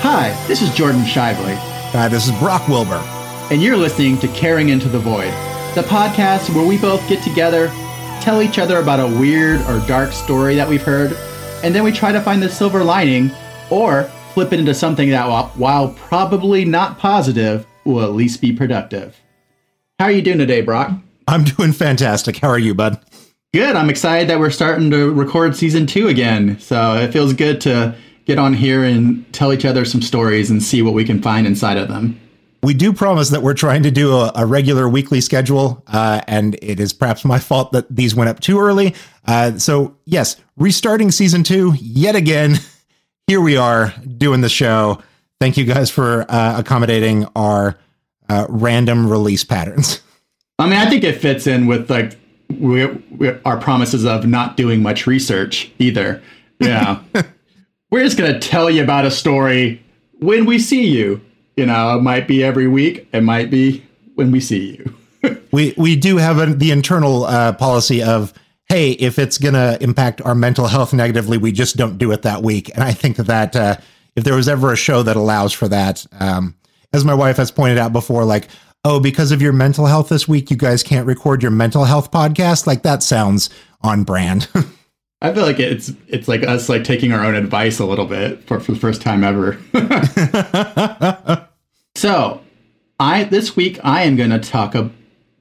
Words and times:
Hi, 0.00 0.44
this 0.46 0.62
is 0.62 0.72
Jordan 0.72 1.02
Shively. 1.02 1.56
Hi, 1.90 2.06
this 2.06 2.28
is 2.28 2.38
Brock 2.38 2.68
Wilbur. 2.68 3.02
And 3.50 3.60
you're 3.60 3.76
listening 3.76 4.16
to 4.18 4.28
Caring 4.28 4.68
Into 4.68 4.88
the 4.88 5.00
Void, 5.00 5.32
the 5.74 5.82
podcast 5.82 6.54
where 6.54 6.64
we 6.64 6.78
both 6.78 7.06
get 7.08 7.20
together, 7.24 7.66
tell 8.20 8.40
each 8.40 8.60
other 8.60 8.78
about 8.78 9.00
a 9.00 9.18
weird 9.18 9.60
or 9.62 9.84
dark 9.88 10.12
story 10.12 10.54
that 10.54 10.68
we've 10.68 10.84
heard, 10.84 11.16
and 11.64 11.74
then 11.74 11.82
we 11.82 11.90
try 11.90 12.12
to 12.12 12.20
find 12.20 12.40
the 12.40 12.48
silver 12.48 12.84
lining 12.84 13.32
or 13.70 14.04
flip 14.32 14.52
it 14.52 14.60
into 14.60 14.72
something 14.72 15.10
that, 15.10 15.26
while 15.56 15.88
probably 15.94 16.64
not 16.64 16.96
positive, 17.00 17.66
will 17.84 18.04
at 18.04 18.12
least 18.12 18.40
be 18.40 18.52
productive. 18.52 19.18
How 19.98 20.04
are 20.04 20.12
you 20.12 20.22
doing 20.22 20.38
today, 20.38 20.60
Brock? 20.60 20.92
I'm 21.26 21.42
doing 21.42 21.72
fantastic. 21.72 22.36
How 22.36 22.48
are 22.48 22.58
you, 22.58 22.72
bud? 22.72 23.00
Good. 23.52 23.74
I'm 23.74 23.90
excited 23.90 24.28
that 24.30 24.38
we're 24.38 24.50
starting 24.50 24.92
to 24.92 25.12
record 25.12 25.56
season 25.56 25.84
two 25.84 26.06
again. 26.06 26.58
So 26.60 26.94
it 26.94 27.12
feels 27.12 27.32
good 27.32 27.60
to 27.62 27.96
get 28.24 28.38
on 28.38 28.54
here 28.54 28.84
and 28.84 29.30
tell 29.32 29.52
each 29.52 29.64
other 29.64 29.84
some 29.84 30.02
stories 30.02 30.50
and 30.50 30.62
see 30.62 30.82
what 30.82 30.94
we 30.94 31.04
can 31.04 31.20
find 31.20 31.48
inside 31.48 31.76
of 31.76 31.88
them. 31.88 32.20
We 32.62 32.74
do 32.74 32.92
promise 32.92 33.30
that 33.30 33.42
we're 33.42 33.54
trying 33.54 33.82
to 33.82 33.90
do 33.90 34.14
a, 34.14 34.30
a 34.36 34.46
regular 34.46 34.88
weekly 34.88 35.20
schedule, 35.20 35.82
uh, 35.88 36.20
and 36.28 36.56
it 36.62 36.78
is 36.78 36.92
perhaps 36.92 37.24
my 37.24 37.40
fault 37.40 37.72
that 37.72 37.86
these 37.88 38.14
went 38.14 38.30
up 38.30 38.38
too 38.38 38.60
early. 38.60 38.94
Uh, 39.26 39.58
so, 39.58 39.96
yes, 40.04 40.36
restarting 40.56 41.10
season 41.10 41.42
two 41.42 41.74
yet 41.80 42.14
again. 42.14 42.56
Here 43.26 43.40
we 43.40 43.56
are 43.56 43.94
doing 44.16 44.42
the 44.42 44.48
show. 44.48 45.02
Thank 45.40 45.56
you 45.56 45.64
guys 45.64 45.90
for 45.90 46.24
uh, 46.28 46.60
accommodating 46.60 47.26
our 47.34 47.78
uh, 48.28 48.46
random 48.48 49.10
release 49.10 49.42
patterns. 49.42 50.02
I 50.58 50.66
mean, 50.66 50.78
I 50.78 50.88
think 50.88 51.02
it 51.02 51.20
fits 51.20 51.46
in 51.46 51.66
with 51.66 51.90
like 51.90 52.19
we, 52.58 52.86
we, 52.86 53.30
our 53.44 53.58
promises 53.58 54.04
of 54.04 54.26
not 54.26 54.56
doing 54.56 54.82
much 54.82 55.06
research 55.06 55.70
either. 55.78 56.22
Yeah. 56.58 57.02
We're 57.90 58.04
just 58.04 58.16
going 58.16 58.32
to 58.32 58.38
tell 58.38 58.70
you 58.70 58.82
about 58.82 59.04
a 59.04 59.10
story 59.10 59.82
when 60.18 60.44
we 60.44 60.58
see 60.58 60.86
you. 60.86 61.20
You 61.56 61.66
know, 61.66 61.98
it 61.98 62.02
might 62.02 62.28
be 62.28 62.42
every 62.44 62.68
week, 62.68 63.08
it 63.12 63.22
might 63.22 63.50
be 63.50 63.84
when 64.14 64.30
we 64.30 64.40
see 64.40 64.76
you. 64.76 65.40
we 65.52 65.74
we 65.76 65.96
do 65.96 66.16
have 66.16 66.38
a, 66.38 66.46
the 66.46 66.70
internal 66.70 67.24
uh, 67.24 67.52
policy 67.52 68.02
of 68.02 68.32
hey, 68.70 68.92
if 68.92 69.18
it's 69.18 69.36
going 69.36 69.54
to 69.54 69.76
impact 69.82 70.22
our 70.22 70.34
mental 70.34 70.68
health 70.68 70.92
negatively, 70.92 71.36
we 71.36 71.50
just 71.50 71.76
don't 71.76 71.98
do 71.98 72.12
it 72.12 72.22
that 72.22 72.40
week. 72.40 72.70
And 72.72 72.84
I 72.84 72.92
think 72.92 73.16
that 73.16 73.56
uh, 73.56 73.76
if 74.14 74.22
there 74.22 74.36
was 74.36 74.48
ever 74.48 74.72
a 74.72 74.76
show 74.76 75.02
that 75.02 75.16
allows 75.16 75.52
for 75.52 75.66
that, 75.66 76.06
um, 76.20 76.54
as 76.92 77.04
my 77.04 77.12
wife 77.12 77.36
has 77.36 77.50
pointed 77.50 77.78
out 77.78 77.92
before, 77.92 78.24
like 78.24 78.46
oh, 78.84 79.00
because 79.00 79.32
of 79.32 79.42
your 79.42 79.52
mental 79.52 79.86
health 79.86 80.08
this 80.08 80.28
week, 80.28 80.50
you 80.50 80.56
guys 80.56 80.82
can't 80.82 81.06
record 81.06 81.42
your 81.42 81.50
mental 81.50 81.84
health 81.84 82.10
podcast. 82.10 82.66
Like 82.66 82.82
that 82.82 83.02
sounds 83.02 83.50
on 83.82 84.04
brand. 84.04 84.48
I 85.22 85.34
feel 85.34 85.42
like 85.42 85.60
it's 85.60 85.92
it's 86.08 86.28
like 86.28 86.42
us 86.44 86.68
like 86.68 86.84
taking 86.84 87.12
our 87.12 87.24
own 87.24 87.34
advice 87.34 87.78
a 87.78 87.84
little 87.84 88.06
bit 88.06 88.42
for, 88.44 88.58
for 88.58 88.72
the 88.72 88.78
first 88.78 89.02
time 89.02 89.22
ever. 89.22 89.58
so, 91.94 92.40
I 92.98 93.24
this 93.24 93.54
week 93.54 93.78
I 93.84 94.04
am 94.04 94.16
going 94.16 94.30
to 94.30 94.38
talk 94.38 94.74
a, 94.74 94.90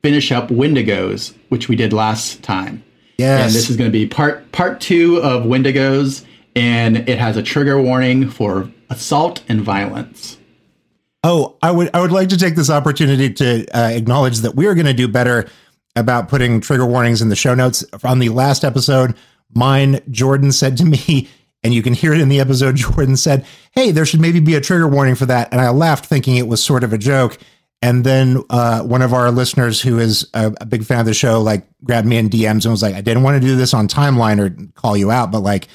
finish 0.04 0.34
up 0.34 0.50
Wendigos, 0.50 1.34
which 1.48 1.70
we 1.70 1.78
did 1.78 1.94
last 1.94 2.44
time. 2.44 2.84
Yes. 3.18 3.46
And 3.46 3.56
this 3.56 3.70
is 3.70 3.78
going 3.78 3.90
to 3.90 3.98
be 3.98 4.06
part 4.06 4.52
part 4.52 4.82
2 4.82 5.22
of 5.22 5.44
Wendigos 5.44 6.26
and 6.56 6.98
it 7.08 7.18
has 7.20 7.38
a 7.38 7.44
trigger 7.44 7.82
warning 7.82 8.30
for 8.30 8.70
assault 8.90 9.44
and 9.48 9.62
violence. 9.62 10.38
Oh, 11.24 11.58
I 11.62 11.72
would 11.72 11.90
I 11.94 12.02
would 12.02 12.12
like 12.12 12.30
to 12.30 12.38
take 12.38 12.56
this 12.56 12.70
opportunity 12.70 13.32
to 13.34 13.66
uh, 13.78 13.90
acknowledge 13.90 14.40
that 14.40 14.56
we 14.56 14.68
are 14.68 14.76
going 14.76 14.86
to 14.86 14.94
do 14.94 15.08
better 15.08 15.50
about 15.96 16.30
putting 16.30 16.62
trigger 16.62 16.86
warnings 16.86 17.22
in 17.22 17.30
the 17.30 17.36
show 17.36 17.54
notes. 17.54 17.84
On 18.04 18.20
the 18.20 18.30
last 18.30 18.64
episode, 18.64 19.16
mine, 19.54 20.00
Jordan 20.10 20.52
said 20.52 20.78
to 20.78 20.86
me, 20.86 21.28
and 21.64 21.74
you 21.74 21.82
can 21.82 21.94
hear 21.94 22.14
it 22.14 22.22
in 22.22 22.30
the 22.30 22.40
episode, 22.40 22.76
Jordan 22.78 23.18
said, 23.18 23.46
Hey, 23.72 23.92
there 23.92 24.06
should 24.06 24.22
maybe 24.22 24.40
be 24.40 24.56
a 24.56 24.62
trigger 24.62 24.88
warning 24.88 25.16
for 25.16 25.26
that. 25.26 25.52
And 25.52 25.60
I 25.60 25.70
laughed 25.72 26.06
thinking 26.06 26.38
it 26.38 26.48
was 26.48 26.64
sort 26.64 26.84
of 26.84 26.94
a 26.94 26.98
joke. 26.98 27.38
And 27.82 28.04
then 28.06 28.44
uh, 28.50 28.82
one 28.84 29.02
of 29.02 29.14
our 29.14 29.32
listeners 29.32 29.82
who 29.82 30.00
is 30.00 30.28
a, 30.34 30.54
a, 30.60 30.66
big 30.66 30.84
fan 30.84 31.00
of 31.00 31.06
the 31.06 31.14
show, 31.14 31.42
like 31.42 31.66
grabbed 31.82 32.08
me 32.08 32.18
in 32.18 32.30
DMs 32.30 32.66
and 32.66 32.72
was 32.72 32.82
like, 32.82 32.94
I 32.94 33.00
didn't 33.00 33.24
want 33.24 33.42
to 33.42 33.48
do 33.48 33.56
this 33.56 33.74
on 33.74 33.88
timeline 33.88 34.38
or 34.38 34.72
call 34.74 34.98
you 34.98 35.12
out, 35.12 35.32
but 35.32 35.40
like, 35.40 35.70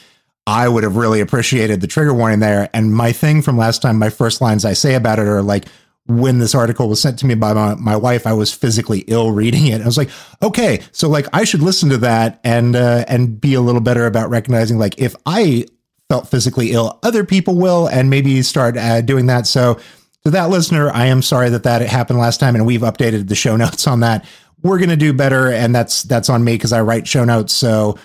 I 0.47 0.69
would 0.69 0.83
have 0.85 0.97
really 0.97 1.21
appreciated 1.21 1.81
the 1.81 1.87
trigger 1.87 2.13
warning 2.13 2.41
there. 2.41 2.69
And 2.75 2.95
my 2.95 3.13
thing 3.13 3.41
from 3.41 3.57
last 3.57 3.81
time, 3.81 3.99
my 3.99 4.11
first 4.11 4.41
lines 4.41 4.65
I 4.65 4.75
say 4.75 4.95
about 4.95 5.19
it 5.19 5.27
are 5.27 5.43
like, 5.43 5.67
when 6.07 6.39
this 6.39 6.55
article 6.55 6.89
was 6.89 7.01
sent 7.01 7.19
to 7.21 7.27
me 7.27 7.35
by 7.35 7.55
my, 7.55 7.75
my 7.77 7.97
wife, 7.97 8.27
I 8.27 8.35
was 8.35 8.53
physically 8.53 9.01
ill 9.07 9.33
reading 9.33 9.67
it. 9.69 9.81
I 9.81 9.87
was 9.87 9.97
like, 9.97 10.11
okay, 10.43 10.83
so 10.93 11.09
like 11.09 11.27
I 11.33 11.45
should 11.45 11.63
listen 11.63 11.89
to 11.91 11.97
that 11.99 12.41
and 12.45 12.77
uh, 12.77 13.07
and 13.09 13.41
be 13.41 13.55
a 13.55 13.61
little 13.61 13.81
better 13.81 14.07
about 14.07 14.29
recognizing 14.29 14.79
like 14.79 14.99
if 14.99 15.17
I 15.25 15.65
felt 16.11 16.29
physically 16.29 16.73
ill, 16.73 16.99
other 17.03 17.25
people 17.25 17.55
will, 17.55 17.87
and 17.89 18.11
maybe 18.11 18.43
start 18.43 18.77
uh, 18.77 19.01
doing 19.01 19.27
that. 19.27 19.47
So 19.47 19.81
to 20.25 20.31
that 20.31 20.51
listener, 20.51 20.91
I 20.91 21.07
am 21.07 21.23
sorry 21.23 21.49
that 21.51 21.63
that 21.63 21.81
happened 21.83 22.19
last 22.19 22.39
time, 22.39 22.55
and 22.55 22.67
we've 22.67 22.83
updated 22.83 23.29
the 23.29 23.35
show 23.35 23.57
notes 23.65 23.87
on 23.87 24.01
that. 24.01 24.27
We're 24.63 24.79
gonna 24.79 24.97
do 24.97 25.15
better, 25.15 25.51
and 25.51 25.75
that's 25.75 26.03
that's 26.03 26.29
on 26.29 26.45
me 26.45 26.53
because 26.53 26.73
I 26.73 26.83
write 26.83 27.09
show 27.09 27.25
notes. 27.25 27.55
So 27.55 27.99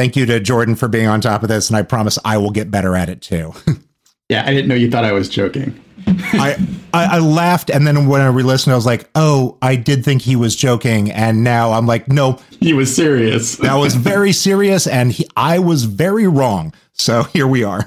thank 0.00 0.16
you 0.16 0.24
to 0.24 0.40
Jordan 0.40 0.76
for 0.76 0.88
being 0.88 1.06
on 1.06 1.20
top 1.20 1.42
of 1.42 1.50
this, 1.50 1.68
and 1.68 1.76
I 1.76 1.82
promise 1.82 2.18
I 2.24 2.38
will 2.38 2.52
get 2.52 2.70
better 2.70 2.96
at 2.96 3.10
it 3.10 3.20
too. 3.20 3.52
yeah, 4.30 4.44
I 4.46 4.50
didn't 4.50 4.68
know 4.68 4.74
you 4.74 4.90
thought 4.90 5.04
I 5.04 5.12
was 5.12 5.28
joking. 5.28 5.78
I, 6.06 6.56
I, 6.94 7.16
I 7.16 7.18
laughed, 7.18 7.68
and 7.68 7.86
then 7.86 8.06
when 8.06 8.22
I 8.22 8.28
re-listened, 8.28 8.72
I 8.72 8.76
was 8.76 8.86
like, 8.86 9.10
"Oh, 9.14 9.58
I 9.60 9.76
did 9.76 10.02
think 10.02 10.22
he 10.22 10.36
was 10.36 10.56
joking," 10.56 11.10
and 11.10 11.44
now 11.44 11.72
I'm 11.72 11.86
like, 11.86 12.08
"No, 12.08 12.40
he 12.60 12.72
was 12.72 12.94
serious. 12.94 13.56
that 13.58 13.74
was 13.74 13.94
very 13.94 14.32
serious, 14.32 14.86
and 14.86 15.12
he, 15.12 15.28
I 15.36 15.58
was 15.58 15.84
very 15.84 16.26
wrong." 16.26 16.72
So 16.94 17.24
here 17.24 17.46
we 17.46 17.62
are. 17.62 17.86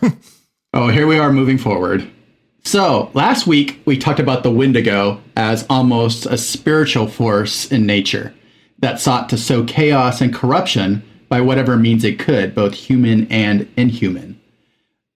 oh, 0.76 0.90
here 0.90 1.08
we 1.08 1.18
are 1.18 1.34
moving 1.34 1.58
forward. 1.58 2.08
So 2.64 3.10
last 3.16 3.48
week 3.48 3.82
we 3.86 3.98
talked 3.98 4.20
about 4.20 4.44
the 4.44 4.52
Wendigo 4.52 5.20
as 5.36 5.66
almost 5.68 6.28
a 6.28 6.38
spiritual 6.38 7.08
force 7.08 7.72
in 7.72 7.88
nature 7.88 8.36
that 8.80 9.00
sought 9.00 9.30
to 9.30 9.38
sow 9.38 9.64
chaos 9.64 10.22
and 10.22 10.32
corruption 10.32 11.02
by 11.34 11.42
whatever 11.42 11.76
means 11.76 12.04
it 12.04 12.20
could, 12.20 12.54
both 12.54 12.76
human 12.76 13.26
and 13.32 13.68
inhuman. 13.76 14.40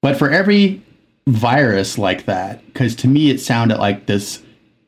But 0.01 0.17
for 0.17 0.31
every 0.31 0.81
virus 1.27 1.99
like 1.99 2.25
that 2.25 2.65
because 2.65 2.95
to 2.95 3.07
me 3.07 3.29
it 3.29 3.39
sounded 3.39 3.77
like 3.77 4.07
this 4.07 4.41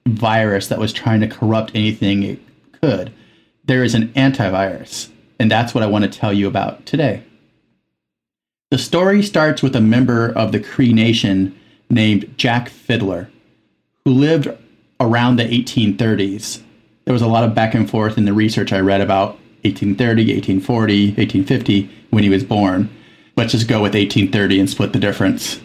virus 0.08 0.70
that 0.70 0.80
was 0.80 0.92
trying 0.92 1.20
to 1.20 1.28
corrupt 1.28 1.72
anything 1.76 2.24
it 2.24 2.40
could. 2.82 3.14
There 3.64 3.84
is 3.84 3.94
an 3.94 4.08
antivirus, 4.14 5.10
and 5.40 5.52
that's 5.52 5.76
what 5.76 5.84
I 5.84 5.88
want 5.88 6.04
to 6.04 6.10
tell 6.10 6.34
you 6.34 6.48
about 6.48 6.88
today. 6.88 7.24
The 8.72 8.80
story 8.80 9.22
starts 9.22 9.62
with 9.62 9.76
a 9.76 9.82
member 9.82 10.30
of 10.30 10.52
the 10.52 10.60
Cree 10.60 10.94
Nation 10.94 11.56
named 11.92 12.34
Jack 12.38 12.70
Fiddler, 12.70 13.30
who 14.04 14.14
lived 14.14 14.48
around 15.00 15.36
the 15.36 15.44
1830s. 15.44 16.64
There 17.06 17.14
was 17.14 17.22
a 17.22 17.28
lot 17.28 17.44
of 17.44 17.54
back 17.54 17.76
and 17.76 17.88
forth 17.88 18.18
in 18.18 18.26
the 18.26 18.34
research 18.34 18.74
I 18.74 18.80
read 18.80 19.02
about 19.02 19.38
1830, 19.64 20.34
1840, 20.34 21.08
1850 21.16 21.90
when 22.10 22.24
he 22.24 22.30
was 22.30 22.44
born. 22.44 22.90
Let's 23.36 23.52
just 23.52 23.68
go 23.68 23.82
with 23.82 23.94
1830 23.94 24.60
and 24.60 24.70
split 24.70 24.94
the 24.94 25.00
difference. 25.00 25.62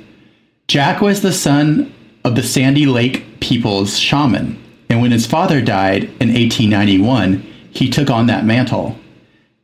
Jack 0.68 1.00
was 1.00 1.22
the 1.22 1.32
son 1.32 1.92
of 2.24 2.36
the 2.36 2.42
Sandy 2.42 2.86
Lake 2.86 3.40
people's 3.40 3.98
shaman, 3.98 4.62
and 4.88 5.02
when 5.02 5.10
his 5.10 5.26
father 5.26 5.60
died 5.60 6.04
in 6.04 6.32
1891, 6.32 7.40
he 7.70 7.90
took 7.90 8.10
on 8.10 8.26
that 8.26 8.44
mantle. 8.44 8.96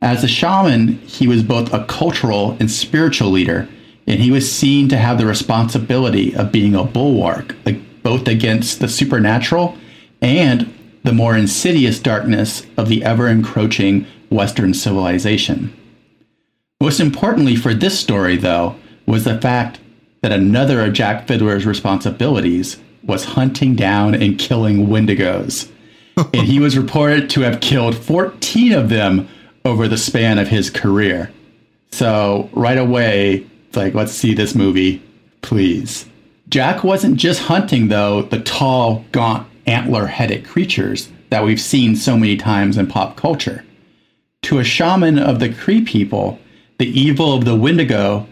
As 0.01 0.23
a 0.23 0.27
shaman, 0.27 0.99
he 0.99 1.27
was 1.27 1.43
both 1.43 1.73
a 1.73 1.85
cultural 1.85 2.57
and 2.59 2.69
spiritual 2.69 3.29
leader, 3.29 3.67
and 4.07 4.19
he 4.19 4.31
was 4.31 4.51
seen 4.51 4.89
to 4.89 4.97
have 4.97 5.17
the 5.17 5.25
responsibility 5.25 6.35
of 6.35 6.51
being 6.51 6.75
a 6.75 6.83
bulwark, 6.83 7.55
both 8.03 8.27
against 8.27 8.79
the 8.79 8.87
supernatural 8.87 9.77
and 10.21 10.73
the 11.03 11.13
more 11.13 11.35
insidious 11.35 11.99
darkness 11.99 12.65
of 12.77 12.89
the 12.89 13.03
ever 13.03 13.27
encroaching 13.27 14.05
Western 14.31 14.73
civilization. 14.73 15.77
Most 16.81 16.99
importantly 16.99 17.55
for 17.55 17.73
this 17.73 17.99
story, 17.99 18.37
though, 18.37 18.75
was 19.05 19.25
the 19.25 19.39
fact 19.39 19.79
that 20.21 20.31
another 20.31 20.81
of 20.81 20.93
Jack 20.93 21.27
Fiddler's 21.27 21.65
responsibilities 21.65 22.77
was 23.03 23.25
hunting 23.25 23.75
down 23.75 24.15
and 24.15 24.39
killing 24.39 24.87
wendigos. 24.87 25.69
and 26.33 26.47
he 26.47 26.59
was 26.59 26.77
reported 26.77 27.29
to 27.31 27.41
have 27.41 27.61
killed 27.61 27.95
14 27.95 28.73
of 28.73 28.89
them 28.89 29.27
over 29.65 29.87
the 29.87 29.97
span 29.97 30.39
of 30.39 30.47
his 30.47 30.69
career. 30.69 31.31
So, 31.91 32.49
right 32.53 32.77
away, 32.77 33.45
it's 33.67 33.77
like, 33.77 33.93
let's 33.93 34.11
see 34.11 34.33
this 34.33 34.55
movie, 34.55 35.03
please. 35.41 36.05
Jack 36.49 36.83
wasn't 36.83 37.17
just 37.17 37.43
hunting, 37.43 37.87
though, 37.89 38.23
the 38.23 38.39
tall, 38.39 39.05
gaunt, 39.11 39.47
antler 39.65 40.07
headed 40.07 40.45
creatures 40.45 41.09
that 41.29 41.43
we've 41.43 41.61
seen 41.61 41.95
so 41.95 42.17
many 42.17 42.37
times 42.37 42.77
in 42.77 42.87
pop 42.87 43.15
culture. 43.15 43.63
To 44.43 44.59
a 44.59 44.63
shaman 44.63 45.19
of 45.19 45.39
the 45.39 45.53
Cree 45.53 45.81
people, 45.81 46.39
the 46.77 46.87
evil 46.87 47.33
of 47.33 47.45
the 47.45 47.55
Wendigo 47.55 48.27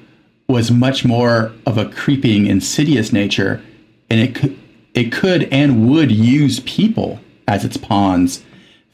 was 0.47 0.71
much 0.71 1.05
more 1.05 1.53
of 1.65 1.77
a 1.77 1.87
creeping, 1.87 2.47
insidious 2.47 3.13
nature, 3.13 3.61
and 4.09 4.19
it 4.19 4.35
could, 4.35 4.59
it 4.93 5.11
could 5.11 5.43
and 5.51 5.87
would 5.89 6.11
use 6.11 6.59
people 6.61 7.19
as 7.47 7.63
its 7.63 7.77
pawns, 7.77 8.43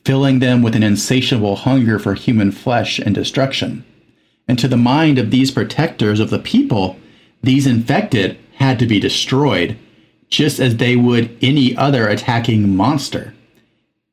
filling 0.03 0.39
them 0.39 0.61
with 0.61 0.75
an 0.75 0.83
insatiable 0.83 1.55
hunger 1.55 1.97
for 1.97 2.13
human 2.13 2.51
flesh 2.51 2.99
and 2.99 3.15
destruction. 3.15 3.85
And 4.47 4.59
to 4.59 4.67
the 4.67 4.77
mind 4.77 5.17
of 5.17 5.31
these 5.31 5.51
protectors 5.51 6.19
of 6.19 6.29
the 6.29 6.39
people, 6.39 6.99
these 7.41 7.65
infected 7.65 8.37
had 8.55 8.77
to 8.79 8.85
be 8.85 8.99
destroyed, 8.99 9.77
just 10.29 10.59
as 10.59 10.77
they 10.77 10.95
would 10.95 11.35
any 11.41 11.75
other 11.75 12.07
attacking 12.07 12.75
monster. 12.75 13.33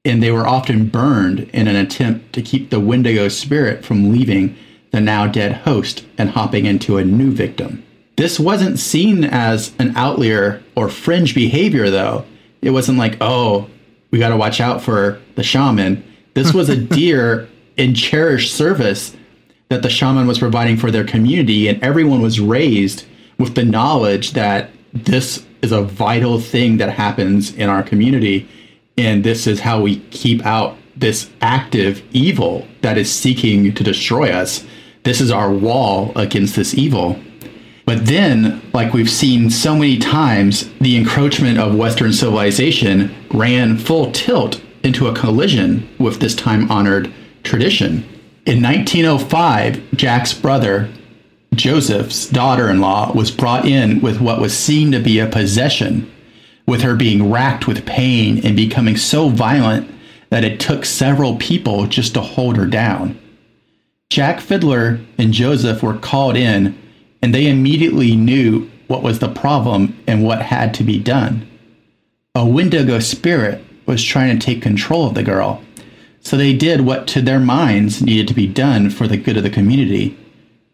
And 0.04 0.22
they 0.22 0.32
were 0.32 0.46
often 0.46 0.88
burned 0.88 1.40
in 1.52 1.68
an 1.68 1.76
attempt 1.76 2.32
to 2.32 2.42
keep 2.42 2.70
the 2.70 2.80
Wendigo 2.80 3.28
spirit 3.28 3.84
from 3.84 4.10
leaving 4.10 4.56
the 4.90 5.00
now 5.00 5.26
dead 5.26 5.52
host 5.52 6.04
and 6.18 6.30
hopping 6.30 6.66
into 6.66 6.96
a 6.96 7.04
new 7.04 7.30
victim. 7.30 7.84
This 8.16 8.38
wasn't 8.38 8.78
seen 8.78 9.24
as 9.24 9.72
an 9.78 9.96
outlier 9.96 10.62
or 10.76 10.88
fringe 10.88 11.34
behavior, 11.34 11.88
though. 11.88 12.24
It 12.60 12.70
wasn't 12.70 12.98
like, 12.98 13.16
oh, 13.20 13.70
we 14.10 14.18
got 14.18 14.28
to 14.28 14.36
watch 14.36 14.60
out 14.60 14.82
for 14.82 15.20
the 15.36 15.42
shaman. 15.42 16.04
This 16.34 16.52
was 16.52 16.68
a 16.68 16.76
dear 16.96 17.48
and 17.78 17.96
cherished 17.96 18.54
service 18.54 19.16
that 19.70 19.82
the 19.82 19.88
shaman 19.88 20.26
was 20.26 20.38
providing 20.38 20.76
for 20.76 20.90
their 20.90 21.04
community, 21.04 21.68
and 21.68 21.82
everyone 21.82 22.20
was 22.20 22.38
raised 22.38 23.06
with 23.38 23.54
the 23.54 23.64
knowledge 23.64 24.32
that 24.32 24.70
this 24.92 25.44
is 25.62 25.72
a 25.72 25.82
vital 25.82 26.38
thing 26.38 26.76
that 26.76 26.90
happens 26.90 27.54
in 27.54 27.70
our 27.70 27.82
community, 27.82 28.46
and 28.96 29.24
this 29.24 29.46
is 29.46 29.60
how 29.60 29.80
we 29.80 30.00
keep 30.10 30.44
out 30.44 30.76
this 30.96 31.30
active 31.40 32.02
evil 32.12 32.66
that 32.82 32.98
is 32.98 33.12
seeking 33.12 33.74
to 33.74 33.84
destroy 33.84 34.30
us. 34.30 34.64
This 35.04 35.20
is 35.20 35.30
our 35.30 35.50
wall 35.50 36.12
against 36.14 36.56
this 36.56 36.74
evil. 36.74 37.18
But 37.84 38.06
then, 38.06 38.62
like 38.72 38.92
we've 38.92 39.10
seen 39.10 39.50
so 39.50 39.74
many 39.74 39.98
times, 39.98 40.70
the 40.80 40.96
encroachment 40.96 41.58
of 41.58 41.74
Western 41.74 42.12
civilization 42.12 43.14
ran 43.32 43.76
full 43.78 44.12
tilt 44.12 44.60
into 44.84 45.08
a 45.08 45.14
collision 45.14 45.88
with 45.98 46.20
this 46.20 46.34
time 46.34 46.70
honored 46.70 47.12
tradition. 47.42 48.04
In 48.46 48.62
1905, 48.62 49.92
Jack's 49.92 50.34
brother, 50.34 50.88
Joseph's 51.54 52.26
daughter 52.28 52.68
in 52.68 52.80
law, 52.80 53.12
was 53.12 53.30
brought 53.30 53.66
in 53.66 54.00
with 54.00 54.20
what 54.20 54.40
was 54.40 54.56
seen 54.56 54.92
to 54.92 55.00
be 55.00 55.18
a 55.18 55.26
possession, 55.26 56.10
with 56.66 56.82
her 56.82 56.96
being 56.96 57.30
racked 57.30 57.66
with 57.66 57.86
pain 57.86 58.44
and 58.44 58.56
becoming 58.56 58.96
so 58.96 59.28
violent 59.28 59.90
that 60.30 60.44
it 60.44 60.60
took 60.60 60.84
several 60.84 61.36
people 61.36 61.86
just 61.86 62.14
to 62.14 62.20
hold 62.20 62.56
her 62.56 62.66
down. 62.66 63.18
Jack 64.10 64.40
Fiddler 64.40 65.00
and 65.18 65.32
Joseph 65.32 65.82
were 65.82 65.98
called 65.98 66.36
in 66.36 66.78
and 67.22 67.34
they 67.34 67.46
immediately 67.46 68.16
knew 68.16 68.70
what 68.88 69.02
was 69.02 69.20
the 69.20 69.32
problem 69.32 69.96
and 70.06 70.24
what 70.24 70.42
had 70.42 70.74
to 70.74 70.84
be 70.84 70.98
done. 70.98 71.48
A 72.34 72.44
Wendigo 72.44 72.98
spirit 72.98 73.64
was 73.86 74.02
trying 74.02 74.38
to 74.38 74.44
take 74.44 74.60
control 74.60 75.06
of 75.06 75.14
the 75.14 75.22
girl, 75.22 75.62
so 76.20 76.36
they 76.36 76.52
did 76.52 76.82
what 76.82 77.06
to 77.08 77.22
their 77.22 77.40
minds 77.40 78.02
needed 78.02 78.28
to 78.28 78.34
be 78.34 78.46
done 78.46 78.90
for 78.90 79.06
the 79.06 79.16
good 79.16 79.36
of 79.36 79.42
the 79.42 79.50
community. 79.50 80.18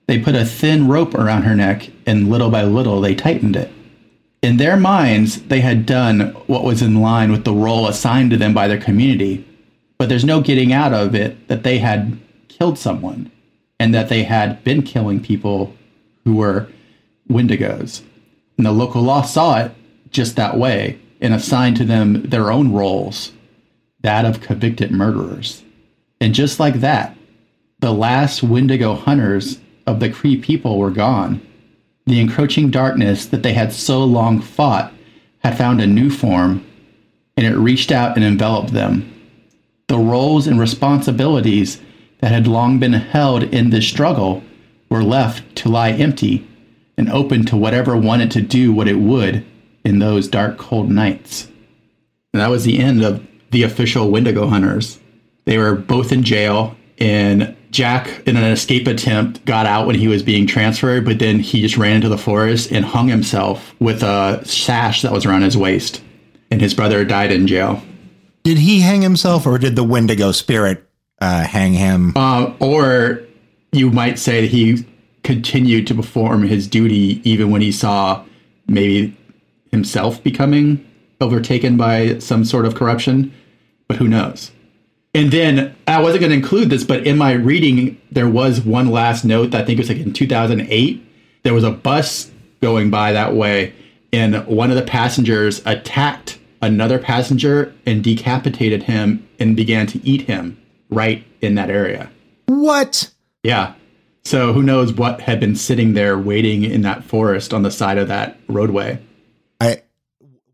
They 0.07 0.19
put 0.19 0.35
a 0.35 0.45
thin 0.45 0.89
rope 0.89 1.15
around 1.15 1.43
her 1.43 1.55
neck, 1.55 1.91
and 2.07 2.31
little 2.31 2.51
by 2.51 2.65
little 2.65 3.01
they 3.01 3.15
tightened 3.15 3.57
it. 3.57 3.71
In 4.49 4.57
their 4.57 4.79
minds, 4.79 5.43
they 5.43 5.61
had 5.61 5.85
done 5.85 6.31
what 6.47 6.65
was 6.65 6.81
in 6.81 7.03
line 7.03 7.31
with 7.31 7.45
the 7.45 7.53
role 7.53 7.87
assigned 7.87 8.31
to 8.31 8.39
them 8.39 8.55
by 8.55 8.67
their 8.67 8.81
community, 8.81 9.47
but 9.99 10.09
there's 10.09 10.25
no 10.25 10.41
getting 10.41 10.73
out 10.73 10.95
of 10.95 11.15
it 11.15 11.49
that 11.49 11.65
they 11.65 11.77
had 11.77 12.19
killed 12.49 12.79
someone 12.79 13.31
and 13.79 13.95
that 13.95 14.09
they 14.09 14.23
had 14.23 14.65
been 14.65 14.81
killing 14.81 15.21
people 15.21 15.77
who 16.25 16.35
were 16.35 16.67
Wendigos. 17.29 18.01
And 18.57 18.65
the 18.65 18.73
local 18.73 19.03
law 19.03 19.21
saw 19.21 19.59
it 19.59 19.73
just 20.13 20.37
that 20.37 20.57
way 20.57 20.99
and 21.21 21.35
assigned 21.35 21.77
to 21.77 21.85
them 21.85 22.23
their 22.23 22.51
own 22.51 22.73
roles, 22.73 23.33
that 24.01 24.25
of 24.25 24.41
convicted 24.41 24.91
murderers. 24.91 25.63
And 26.23 26.35
just 26.35 26.59
like 26.59 26.81
that, 26.81 27.15
the 27.81 27.93
last 27.93 28.43
Wendigo 28.43 28.95
hunters 28.95 29.59
of 29.87 30.01
the 30.01 30.09
Cree 30.09 30.39
people 30.39 30.79
were 30.79 30.91
gone. 30.91 31.43
The 32.09 32.21
encroaching 32.21 32.71
darkness 32.71 33.27
that 33.27 33.43
they 33.43 33.53
had 33.53 33.71
so 33.71 34.03
long 34.03 34.41
fought 34.41 34.95
had 35.41 35.59
found 35.59 35.83
a 35.83 35.87
new 35.87 36.09
form, 36.09 36.65
and 37.37 37.47
it 37.47 37.55
reached 37.55 37.93
out 37.93 38.17
and 38.17 38.25
enveloped 38.25 38.73
them. 38.73 39.13
The 39.89 39.99
roles 39.99 40.47
and 40.47 40.59
responsibilities 40.59 41.83
that 42.21 42.33
had 42.33 42.47
long 42.47 42.79
been 42.79 42.95
held 42.95 43.43
in 43.43 43.69
this 43.69 43.87
struggle 43.87 44.43
were 44.89 45.03
left 45.03 45.55
to 45.57 45.69
lie 45.69 45.91
empty 45.91 46.49
and 46.97 47.11
open 47.11 47.45
to 47.45 47.59
whatever 47.59 47.95
wanted 47.95 48.31
to 48.31 48.41
do 48.41 48.73
what 48.73 48.89
it 48.89 48.99
would 48.99 49.45
in 49.85 49.99
those 49.99 50.29
dark, 50.29 50.57
cold 50.57 50.91
nights. 50.91 51.45
And 52.33 52.41
that 52.41 52.49
was 52.49 52.65
the 52.65 52.79
end 52.79 53.05
of 53.05 53.23
the 53.51 53.65
official 53.65 54.11
Wendigo 54.11 54.47
hunters. 54.47 54.99
They 55.45 55.59
were 55.59 55.75
both 55.75 56.11
in 56.11 56.23
jail, 56.23 56.75
and 56.97 57.55
Jack, 57.71 58.27
in 58.27 58.37
an 58.37 58.45
escape 58.45 58.87
attempt, 58.87 59.45
got 59.45 59.67
out 59.67 59.87
when 59.87 59.97
he 59.97 60.09
was 60.09 60.23
being 60.23 60.47
transferred, 60.47 61.05
but 61.05 61.19
then 61.19 61.39
he 61.39 61.61
just 61.61 61.77
ran 61.77 61.97
into 61.97 62.09
the 62.09 62.19
forest 62.19 62.73
and 62.73 62.85
hung 62.85 63.09
himself 63.09 63.75
with 63.81 64.03
a 64.03 64.43
sash 64.45 65.03
that 65.03 65.13
was 65.13 65.27
around 65.27 65.43
his 65.43 65.57
waist. 65.57 66.03
And 66.51 66.61
his 66.61 66.73
brother 66.73 67.05
died 67.05 67.31
in 67.31 67.47
jail. 67.47 67.83
Did 68.43 68.59
he 68.59 68.81
hang 68.81 69.03
himself, 69.03 69.47
or 69.47 69.59
did 69.59 69.77
the 69.77 69.85
Wendigo 69.85 70.33
spirit 70.33 70.89
uh, 71.21 71.45
hang 71.45 71.75
him? 71.75 72.15
Uh, 72.17 72.55
or 72.61 73.21
you 73.73 73.91
might 73.91 74.19
say 74.19 74.41
that 74.41 74.51
he 74.51 74.87
continued 75.23 75.87
to 75.89 75.95
perform 75.95 76.43
his 76.45 76.67
duty 76.67 77.21
even 77.29 77.51
when 77.51 77.61
he 77.61 77.71
saw 77.71 78.25
maybe 78.67 79.15
himself 79.71 80.23
becoming 80.23 80.83
overtaken 81.21 81.77
by 81.77 82.19
some 82.19 82.45
sort 82.45 82.65
of 82.65 82.75
corruption, 82.75 83.33
but 83.89 83.97
who 83.99 84.09
knows? 84.09 84.53
And 85.19 85.33
then 85.33 85.75
I 85.89 86.01
wasn't 86.01 86.21
going 86.21 86.31
to 86.31 86.37
include 86.37 86.71
this, 86.71 86.85
but 86.85 87.05
in 87.05 87.19
my 87.19 87.33
reading, 87.33 88.01
there 88.13 88.29
was 88.29 88.61
one 88.61 88.89
last 88.93 89.25
note 89.25 89.51
that 89.51 89.63
I 89.63 89.65
think 89.65 89.81
it 89.81 89.83
was 89.83 89.89
like 89.89 89.99
in 89.99 90.13
2008. 90.13 91.05
There 91.43 91.53
was 91.53 91.65
a 91.65 91.73
bus 91.73 92.31
going 92.63 92.89
by 92.89 93.11
that 93.15 93.35
way, 93.35 93.75
and 94.13 94.47
one 94.47 94.71
of 94.71 94.77
the 94.77 94.85
passengers 94.85 95.61
attacked 95.67 96.39
another 96.63 97.01
passenger 97.01 97.75
and 97.85 98.05
decapitated 98.05 98.85
him 98.85 99.29
and 99.41 99.57
began 99.57 99.89
to 99.89 100.07
eat 100.07 100.21
him 100.21 100.57
right 100.89 101.27
in 101.41 101.57
that 101.57 101.69
area. 101.69 102.09
What? 102.47 103.11
Yeah. 103.43 103.75
So 104.25 104.53
who 104.53 104.63
knows 104.63 104.93
what 104.93 105.21
had 105.23 105.41
been 105.41 105.57
sitting 105.57 105.95
there 105.95 106.17
waiting 106.17 106.63
in 106.63 106.83
that 106.83 107.03
forest 107.03 107.53
on 107.53 107.65
the 107.65 107.73
side 107.73 107.99
of 107.99 108.07
that 108.07 108.39
roadway. 108.47 109.03
I 109.61 109.83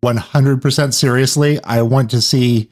100% 0.02 0.94
seriously, 0.94 1.62
I 1.62 1.82
want 1.82 2.10
to 2.12 2.22
see 2.22 2.70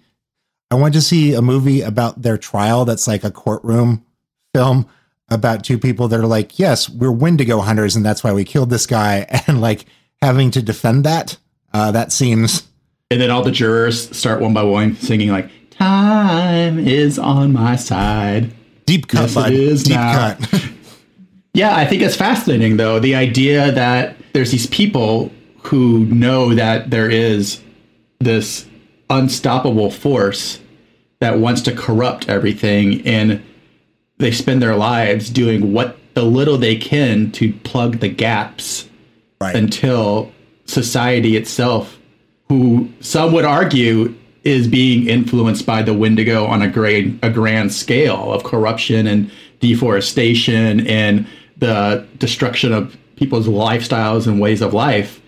I 0.73 0.75
want 0.75 0.95
to 0.95 1.03
see 1.03 1.35
a 1.35 1.43
movie 1.43 1.83
about 1.83 2.23
their 2.23 2.39
trial 2.39 2.87
that's 2.87 3.07
like 3.07 3.25
a 3.25 3.31
courtroom 3.31 4.07
film 4.55 4.89
about 5.29 5.65
two 5.65 5.79
people 5.79 6.09
that 6.09 6.19
are 6.19 6.27
like, 6.27 6.59
"Yes, 6.59 6.89
we're 6.89 7.13
Wendigo 7.13 7.61
hunters 7.61 7.95
and 7.95 8.05
that's 8.05 8.25
why 8.25 8.33
we 8.33 8.43
killed 8.45 8.71
this 8.71 8.87
guy." 8.87 9.27
And 9.47 9.61
like 9.61 9.85
having 10.23 10.51
to 10.53 10.63
defend 10.63 11.05
that. 11.05 11.37
Uh, 11.75 11.91
that 11.91 12.11
seems 12.13 12.69
and 13.11 13.21
then 13.21 13.31
all 13.31 13.43
the 13.43 13.51
jurors 13.51 14.17
start 14.17 14.41
one 14.41 14.55
by 14.55 14.63
one 14.63 14.97
singing 14.97 15.29
like 15.29 15.51
time 15.71 16.79
is 16.79 17.19
on 17.19 17.53
my 17.53 17.77
side 17.77 18.53
Deep 18.87 19.09
cut, 19.09 19.23
yes, 19.23 19.35
bud. 19.35 19.53
It 19.53 19.61
is 19.61 19.83
Deep 19.85 19.95
now. 19.97 20.35
cut. 20.35 20.71
yeah, 21.55 21.77
I 21.77 21.85
think 21.85 22.03
it's 22.03 22.17
fascinating 22.17 22.79
though. 22.79 22.99
The 22.99 23.15
idea 23.15 23.73
that 23.73 24.17
there's 24.33 24.51
these 24.51 24.67
people 24.67 25.31
who 25.65 26.07
know 26.07 26.55
that 26.55 26.91
there 26.91 27.11
is 27.11 27.61
this 28.21 28.67
unstoppable 29.11 29.91
force 29.91 30.59
that 31.23 31.39
wants 31.39 31.63
to 31.63 31.73
corrupt 31.73 32.29
everything 32.29 33.07
and 33.07 33.41
they 34.19 34.33
spend 34.33 34.61
their 34.61 34.75
lives 34.75 35.31
doing 35.31 35.73
what 35.73 35.97
the 36.15 36.25
little 36.25 36.59
they 36.59 36.75
can 36.75 37.31
to 37.31 37.53
plug 37.61 38.01
the 38.01 38.09
gaps 38.09 38.91
right. 39.41 39.55
until 39.55 40.33
society 40.65 41.37
itself 41.37 41.97
who 42.49 42.91
some 42.99 43.33
would 43.33 43.45
argue 43.45 44.13
is 44.43 44.67
being 44.67 45.09
influenced 45.09 45.65
by 45.65 45.81
the 45.81 45.95
Wendigo 45.95 46.45
on 46.45 46.61
a 46.61 46.69
great 46.69 47.17
a 47.23 47.31
grand 47.31 47.73
scale 47.73 48.33
of 48.33 48.43
corruption 48.43 49.07
and 49.07 49.31
deforestation 49.61 50.85
and 50.89 51.25
the 51.57 52.05
destruction 52.19 52.73
of 52.73 52.97
people's 53.15 53.47
lifestyles 53.47 54.27
and 54.27 54.41
ways 54.41 54.61
of 54.61 54.75
life 54.75 55.23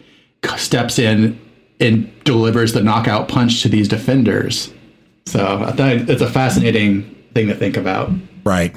steps 0.57 0.99
in 0.99 1.41
and 1.79 2.11
delivers 2.25 2.73
the 2.73 2.83
knockout 2.83 3.29
punch 3.29 3.63
to 3.63 3.69
these 3.69 3.87
defenders. 3.87 4.73
So 5.27 5.63
I 5.65 5.73
thought 5.73 6.09
it's 6.09 6.23
a 6.23 6.31
fascinating 6.31 7.03
thing 7.35 7.49
to 7.49 7.55
think 7.55 7.77
about. 7.77 8.11
Right. 8.45 8.75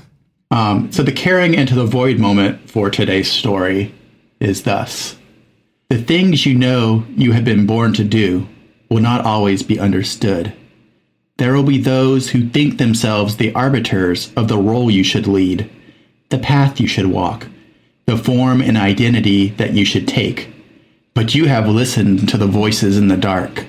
Um, 0.50 0.92
so 0.92 1.04
the 1.04 1.12
caring 1.12 1.54
into 1.54 1.76
the 1.76 1.86
void 1.86 2.20
moment 2.20 2.70
for 2.70 2.90
today's 2.90 3.30
story 3.30 3.94
is 4.40 4.64
thus: 4.64 5.18
the 5.90 6.02
things 6.02 6.46
you 6.46 6.56
know 6.56 7.06
you 7.16 7.34
have 7.34 7.46
been 7.46 7.66
born 7.66 7.94
to 7.94 8.04
do 8.04 8.48
will 8.90 9.02
not 9.02 9.26
always 9.26 9.64
be 9.64 9.80
understood. 9.80 10.54
There 11.38 11.54
will 11.54 11.64
be 11.64 11.78
those 11.78 12.30
who 12.30 12.50
think 12.50 12.78
themselves 12.78 13.38
the 13.38 13.54
arbiters 13.54 14.34
of 14.36 14.48
the 14.48 14.58
role 14.58 14.90
you 14.90 15.04
should 15.04 15.28
lead, 15.28 15.70
the 16.30 16.40
path 16.40 16.80
you 16.80 16.88
should 16.88 17.08
walk, 17.08 17.48
the 18.06 18.18
form 18.18 18.62
and 18.62 18.76
identity 18.76 19.50
that 19.50 19.74
you 19.74 19.86
should 19.86 20.08
take. 20.08 20.50
But 21.14 21.36
you 21.36 21.46
have 21.46 21.68
listened 21.68 22.30
to 22.30 22.38
the 22.38 22.48
voices 22.48 22.98
in 22.98 23.08
the 23.08 23.18
dark. 23.18 23.66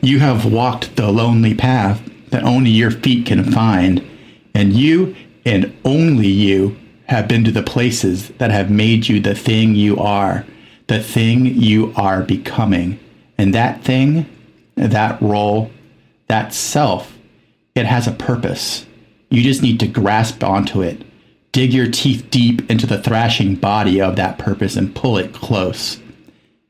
You 0.00 0.20
have 0.20 0.50
walked 0.50 0.96
the 0.96 1.10
lonely 1.10 1.54
path 1.54 2.07
that 2.30 2.44
only 2.44 2.70
your 2.70 2.90
feet 2.90 3.26
can 3.26 3.50
find, 3.50 4.04
and 4.54 4.72
you 4.72 5.14
and 5.44 5.74
only 5.84 6.28
you 6.28 6.76
have 7.06 7.26
been 7.28 7.44
to 7.44 7.50
the 7.50 7.62
places 7.62 8.28
that 8.38 8.50
have 8.50 8.70
made 8.70 9.08
you 9.08 9.20
the 9.20 9.34
thing 9.34 9.74
you 9.74 9.98
are, 9.98 10.44
the 10.88 11.02
thing 11.02 11.46
you 11.46 11.92
are 11.96 12.22
becoming. 12.22 12.98
And 13.38 13.54
that 13.54 13.82
thing, 13.82 14.28
that 14.74 15.20
role, 15.22 15.70
that 16.26 16.52
self, 16.52 17.16
it 17.74 17.86
has 17.86 18.06
a 18.06 18.12
purpose. 18.12 18.84
You 19.30 19.42
just 19.42 19.62
need 19.62 19.80
to 19.80 19.86
grasp 19.86 20.42
onto 20.42 20.82
it. 20.82 21.02
Dig 21.52 21.72
your 21.72 21.90
teeth 21.90 22.26
deep 22.30 22.70
into 22.70 22.86
the 22.86 23.02
thrashing 23.02 23.54
body 23.54 24.00
of 24.00 24.16
that 24.16 24.38
purpose 24.38 24.76
and 24.76 24.94
pull 24.94 25.16
it 25.16 25.32
close. 25.32 25.98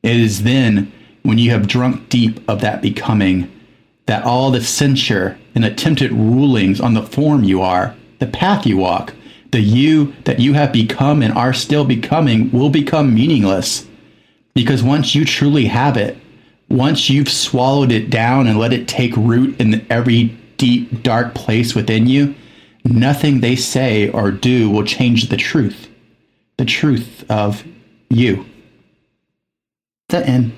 It 0.03 0.17
is 0.17 0.45
then, 0.45 0.93
when 1.23 1.39
you 1.39 1.51
have 1.51 1.67
drunk 1.67 2.09
deep 2.09 2.49
of 2.49 2.61
that 2.61 2.81
becoming, 2.81 3.51
that 4.07 4.25
all 4.25 4.51
the 4.51 4.63
censure 4.63 5.39
and 5.59 5.65
attempted 5.65 6.13
rulings 6.13 6.81
on 6.81 6.95
the 6.95 7.03
form 7.03 7.43
you 7.43 7.61
are, 7.61 7.93
the 8.21 8.29
path 8.29 8.65
you 8.65 8.77
walk, 8.77 9.13
the 9.51 9.59
you 9.59 10.15
that 10.23 10.39
you 10.39 10.53
have 10.53 10.73
become 10.73 11.21
and 11.21 11.33
are 11.35 11.53
still 11.53 11.85
becoming 11.85 12.49
will 12.53 12.71
become 12.71 13.13
meaningless. 13.13 13.85
Because 14.55 14.85
once 14.85 15.17
you 15.17 15.25
truly 15.25 15.65
have 15.65 15.97
it, 15.97 16.17
once 16.69 17.11
you've 17.11 17.29
swallowed 17.29 17.91
it 17.91 18.09
down 18.09 18.47
and 18.47 18.57
let 18.57 18.73
it 18.73 18.87
take 18.87 19.17
root 19.17 19.61
in 19.61 19.85
every 19.91 20.27
deep, 20.59 21.03
dark 21.03 21.35
place 21.35 21.75
within 21.75 22.07
you, 22.07 22.37
nothing 22.85 23.41
they 23.41 23.57
say 23.57 24.11
or 24.11 24.31
do 24.31 24.71
will 24.71 24.85
change 24.85 25.29
the 25.29 25.37
truth. 25.37 25.89
The 26.57 26.67
truth 26.67 27.29
of 27.29 27.65
you. 28.11 28.47
The 30.09 30.25
end. 30.25 30.53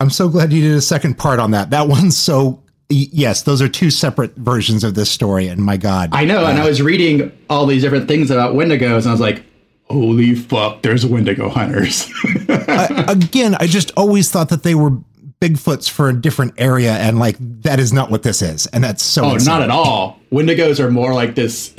I'm 0.00 0.10
so 0.10 0.28
glad 0.28 0.52
you 0.52 0.60
did 0.60 0.76
a 0.76 0.82
second 0.82 1.14
part 1.16 1.40
on 1.40 1.52
that. 1.52 1.70
That 1.70 1.88
one's 1.88 2.18
so 2.18 2.62
yes, 2.88 3.42
those 3.42 3.60
are 3.60 3.68
two 3.68 3.90
separate 3.90 4.34
versions 4.36 4.84
of 4.84 4.94
this 4.94 5.10
story, 5.10 5.48
and 5.48 5.60
my 5.64 5.76
God, 5.76 6.10
I 6.12 6.24
know. 6.24 6.44
Uh, 6.44 6.50
and 6.50 6.58
I 6.58 6.66
was 6.66 6.80
reading 6.80 7.32
all 7.50 7.66
these 7.66 7.82
different 7.82 8.08
things 8.08 8.30
about 8.30 8.54
Wendigos, 8.54 8.98
and 9.00 9.08
I 9.08 9.12
was 9.12 9.20
like, 9.20 9.44
"Holy 9.90 10.34
fuck!" 10.34 10.82
There's 10.82 11.04
Wendigo 11.04 11.48
hunters. 11.48 12.10
I, 12.48 13.04
again, 13.08 13.56
I 13.60 13.66
just 13.66 13.92
always 13.96 14.30
thought 14.30 14.48
that 14.48 14.62
they 14.62 14.74
were 14.74 14.98
Bigfoots 15.40 15.88
for 15.88 16.08
a 16.08 16.20
different 16.20 16.54
area, 16.58 16.94
and 16.94 17.18
like 17.18 17.36
that 17.62 17.78
is 17.78 17.92
not 17.92 18.10
what 18.10 18.22
this 18.22 18.42
is, 18.42 18.66
and 18.68 18.82
that's 18.82 19.02
so. 19.02 19.24
Oh, 19.24 19.34
insane. 19.34 19.46
not 19.46 19.62
at 19.62 19.70
all. 19.70 20.18
Wendigos 20.32 20.80
are 20.80 20.90
more 20.90 21.14
like 21.14 21.34
this, 21.36 21.72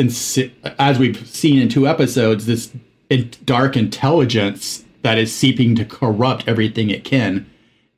as 0.79 0.97
we've 0.97 1.27
seen 1.27 1.59
in 1.59 1.67
two 1.69 1.87
episodes, 1.87 2.45
this 2.45 2.71
dark 3.43 3.75
intelligence 3.75 4.85
that 5.01 5.17
is 5.17 5.35
seeping 5.35 5.75
to 5.75 5.83
corrupt 5.85 6.47
everything 6.47 6.89
it 6.89 7.03
can 7.03 7.49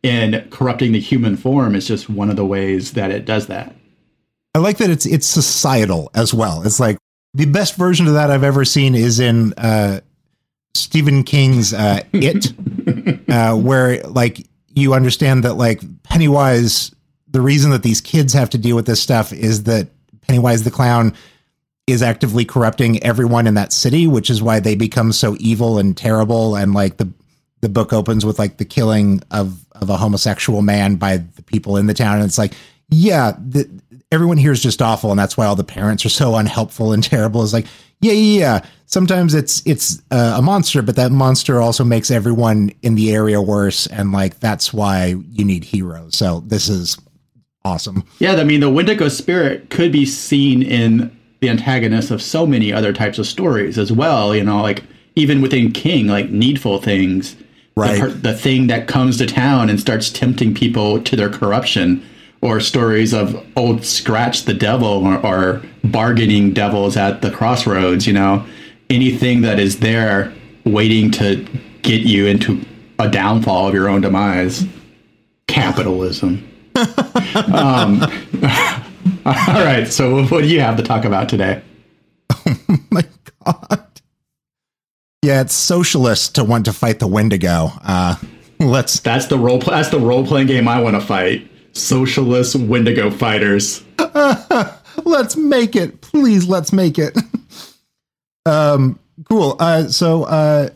and 0.03 0.49
corrupting 0.49 0.91
the 0.91 0.99
human 0.99 1.37
form 1.37 1.75
is 1.75 1.87
just 1.87 2.09
one 2.09 2.29
of 2.29 2.35
the 2.35 2.45
ways 2.45 2.93
that 2.93 3.11
it 3.11 3.25
does 3.25 3.47
that. 3.47 3.75
I 4.53 4.59
like 4.59 4.77
that 4.77 4.89
it's 4.89 5.05
it's 5.05 5.27
societal 5.27 6.11
as 6.13 6.33
well. 6.33 6.63
It's 6.63 6.79
like 6.79 6.97
the 7.33 7.45
best 7.45 7.75
version 7.75 8.07
of 8.07 8.13
that 8.13 8.31
I've 8.31 8.43
ever 8.43 8.65
seen 8.65 8.95
is 8.95 9.19
in 9.19 9.53
uh, 9.53 10.01
Stephen 10.73 11.23
King's 11.23 11.73
uh, 11.73 12.01
It, 12.11 12.53
uh, 13.29 13.55
where 13.55 14.01
like 14.03 14.45
you 14.73 14.93
understand 14.93 15.43
that 15.43 15.53
like 15.53 15.81
Pennywise, 16.03 16.93
the 17.29 17.41
reason 17.41 17.71
that 17.71 17.83
these 17.83 18.01
kids 18.01 18.33
have 18.33 18.49
to 18.51 18.57
deal 18.57 18.75
with 18.75 18.85
this 18.85 19.01
stuff 19.01 19.31
is 19.31 19.63
that 19.63 19.87
Pennywise 20.21 20.63
the 20.63 20.71
clown 20.71 21.13
is 21.87 22.01
actively 22.01 22.45
corrupting 22.45 23.03
everyone 23.03 23.47
in 23.47 23.53
that 23.55 23.73
city, 23.73 24.07
which 24.07 24.29
is 24.29 24.41
why 24.41 24.59
they 24.59 24.75
become 24.75 25.11
so 25.11 25.35
evil 25.39 25.77
and 25.77 25.95
terrible. 25.95 26.55
And 26.55 26.73
like 26.73 26.97
the 26.97 27.11
the 27.61 27.69
book 27.69 27.93
opens 27.93 28.25
with 28.25 28.39
like 28.39 28.57
the 28.57 28.65
killing 28.65 29.21
of 29.31 29.65
of 29.81 29.89
a 29.89 29.97
homosexual 29.97 30.61
man 30.61 30.95
by 30.95 31.17
the 31.17 31.43
people 31.43 31.77
in 31.77 31.87
the 31.87 31.93
town, 31.93 32.17
and 32.17 32.25
it's 32.25 32.37
like, 32.37 32.53
yeah, 32.89 33.33
the, 33.37 33.69
everyone 34.11 34.37
here 34.37 34.51
is 34.51 34.61
just 34.61 34.81
awful, 34.81 35.09
and 35.09 35.19
that's 35.19 35.35
why 35.35 35.45
all 35.45 35.55
the 35.55 35.63
parents 35.63 36.05
are 36.05 36.09
so 36.09 36.35
unhelpful 36.35 36.93
and 36.93 37.03
terrible. 37.03 37.41
Is 37.41 37.53
like, 37.53 37.65
yeah, 38.01 38.13
yeah, 38.13 38.39
yeah. 38.39 38.65
Sometimes 38.85 39.33
it's 39.33 39.65
it's 39.65 40.01
uh, 40.11 40.35
a 40.37 40.41
monster, 40.41 40.81
but 40.81 40.95
that 40.97 41.11
monster 41.11 41.61
also 41.61 41.83
makes 41.83 42.11
everyone 42.11 42.71
in 42.81 42.95
the 42.95 43.13
area 43.13 43.41
worse, 43.41 43.87
and 43.87 44.11
like 44.11 44.39
that's 44.39 44.73
why 44.73 45.15
you 45.29 45.45
need 45.45 45.63
heroes. 45.63 46.15
So 46.15 46.41
this 46.41 46.69
is 46.69 46.97
awesome. 47.63 48.03
Yeah, 48.19 48.33
I 48.33 48.43
mean, 48.43 48.59
the 48.59 48.69
Wendigo 48.69 49.07
spirit 49.07 49.69
could 49.69 49.91
be 49.91 50.05
seen 50.05 50.61
in 50.61 51.17
the 51.39 51.49
antagonist 51.49 52.11
of 52.11 52.21
so 52.21 52.45
many 52.45 52.71
other 52.71 52.93
types 52.93 53.17
of 53.17 53.25
stories 53.25 53.77
as 53.77 53.91
well. 53.91 54.35
You 54.35 54.43
know, 54.43 54.61
like 54.61 54.83
even 55.15 55.41
within 55.41 55.71
King, 55.71 56.07
like 56.07 56.29
needful 56.29 56.81
things 56.81 57.35
right. 57.75 58.01
the, 58.01 58.07
the 58.07 58.33
thing 58.33 58.67
that 58.67 58.87
comes 58.87 59.17
to 59.17 59.25
town 59.25 59.69
and 59.69 59.79
starts 59.79 60.09
tempting 60.09 60.53
people 60.53 61.01
to 61.01 61.15
their 61.15 61.29
corruption 61.29 62.05
or 62.41 62.59
stories 62.59 63.13
of 63.13 63.45
old 63.55 63.85
scratch 63.85 64.43
the 64.45 64.53
devil 64.53 65.05
or, 65.05 65.25
or, 65.25 65.61
bargaining 65.83 66.53
devils 66.53 66.95
at 66.95 67.21
the 67.21 67.31
crossroads 67.31 68.05
you 68.05 68.13
know? 68.13 68.45
Anything 68.89 69.41
that 69.41 69.59
is 69.59 69.79
there 69.79 70.33
waiting 70.63 71.09
to 71.11 71.45
get 71.81 72.01
you 72.01 72.27
into 72.27 72.63
a 72.99 73.09
downfall 73.09 73.67
of 73.67 73.73
your 73.73 73.89
own 73.89 74.01
demise. 74.01 74.65
Capitalism. 75.47 76.47
Um, 77.35 78.01
all 79.25 79.63
right. 79.63 79.87
So 79.87 80.25
what 80.25 80.41
do 80.41 80.47
you 80.47 80.59
have 80.61 80.77
to 80.77 80.83
talk 80.83 81.05
about 81.05 81.29
today? 81.29 81.61
Oh 82.29 82.77
my 82.89 83.03
god 83.45 83.80
yeah, 85.23 85.41
it's 85.41 85.53
socialist 85.53 86.35
to 86.35 86.43
want 86.43 86.65
to 86.65 86.73
fight 86.73 86.99
the 86.99 87.07
Wendigo. 87.07 87.69
Uh, 87.83 88.15
let's. 88.59 88.99
That's 89.01 89.27
the 89.27 89.37
role. 89.37 89.59
That's 89.59 89.89
the 89.89 89.99
role 89.99 90.25
playing 90.25 90.47
game 90.47 90.67
I 90.67 90.81
want 90.81 90.95
to 90.95 91.01
fight. 91.01 91.49
Socialist 91.73 92.55
Wendigo 92.55 93.11
fighters. 93.11 93.83
let's 95.05 95.37
make 95.37 95.75
it, 95.75 96.01
please. 96.01 96.47
Let's 96.47 96.73
make 96.73 96.97
it. 96.97 97.15
um, 98.45 98.99
cool. 99.29 99.55
Uh, 99.59 99.87
so, 99.87 100.23
uh, 100.23 100.69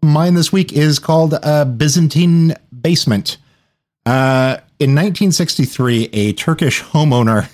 mine 0.00 0.34
this 0.34 0.52
week 0.52 0.72
is 0.72 0.98
called 0.98 1.34
uh, 1.34 1.64
Byzantine 1.64 2.54
Basement. 2.80 3.36
Uh, 4.06 4.58
in 4.78 4.90
1963, 4.90 6.08
a 6.12 6.32
Turkish 6.34 6.82
homeowner 6.82 7.48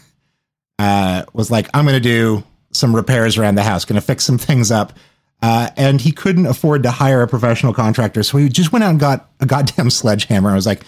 uh, 0.78 1.24
was 1.32 1.50
like, 1.50 1.68
"I'm 1.72 1.86
going 1.86 2.00
to 2.00 2.00
do 2.00 2.44
some 2.72 2.94
repairs 2.94 3.38
around 3.38 3.54
the 3.54 3.62
house. 3.62 3.86
Going 3.86 4.00
to 4.00 4.06
fix 4.06 4.26
some 4.26 4.38
things 4.38 4.70
up." 4.70 4.92
Uh, 5.40 5.70
and 5.76 6.00
he 6.00 6.10
couldn't 6.10 6.46
afford 6.46 6.82
to 6.82 6.90
hire 6.90 7.22
a 7.22 7.28
professional 7.28 7.72
contractor. 7.72 8.22
So 8.22 8.38
he 8.38 8.48
just 8.48 8.72
went 8.72 8.84
out 8.84 8.90
and 8.90 9.00
got 9.00 9.30
a 9.40 9.46
goddamn 9.46 9.90
sledgehammer. 9.90 10.50
I 10.50 10.54
was 10.54 10.66
like, 10.66 10.82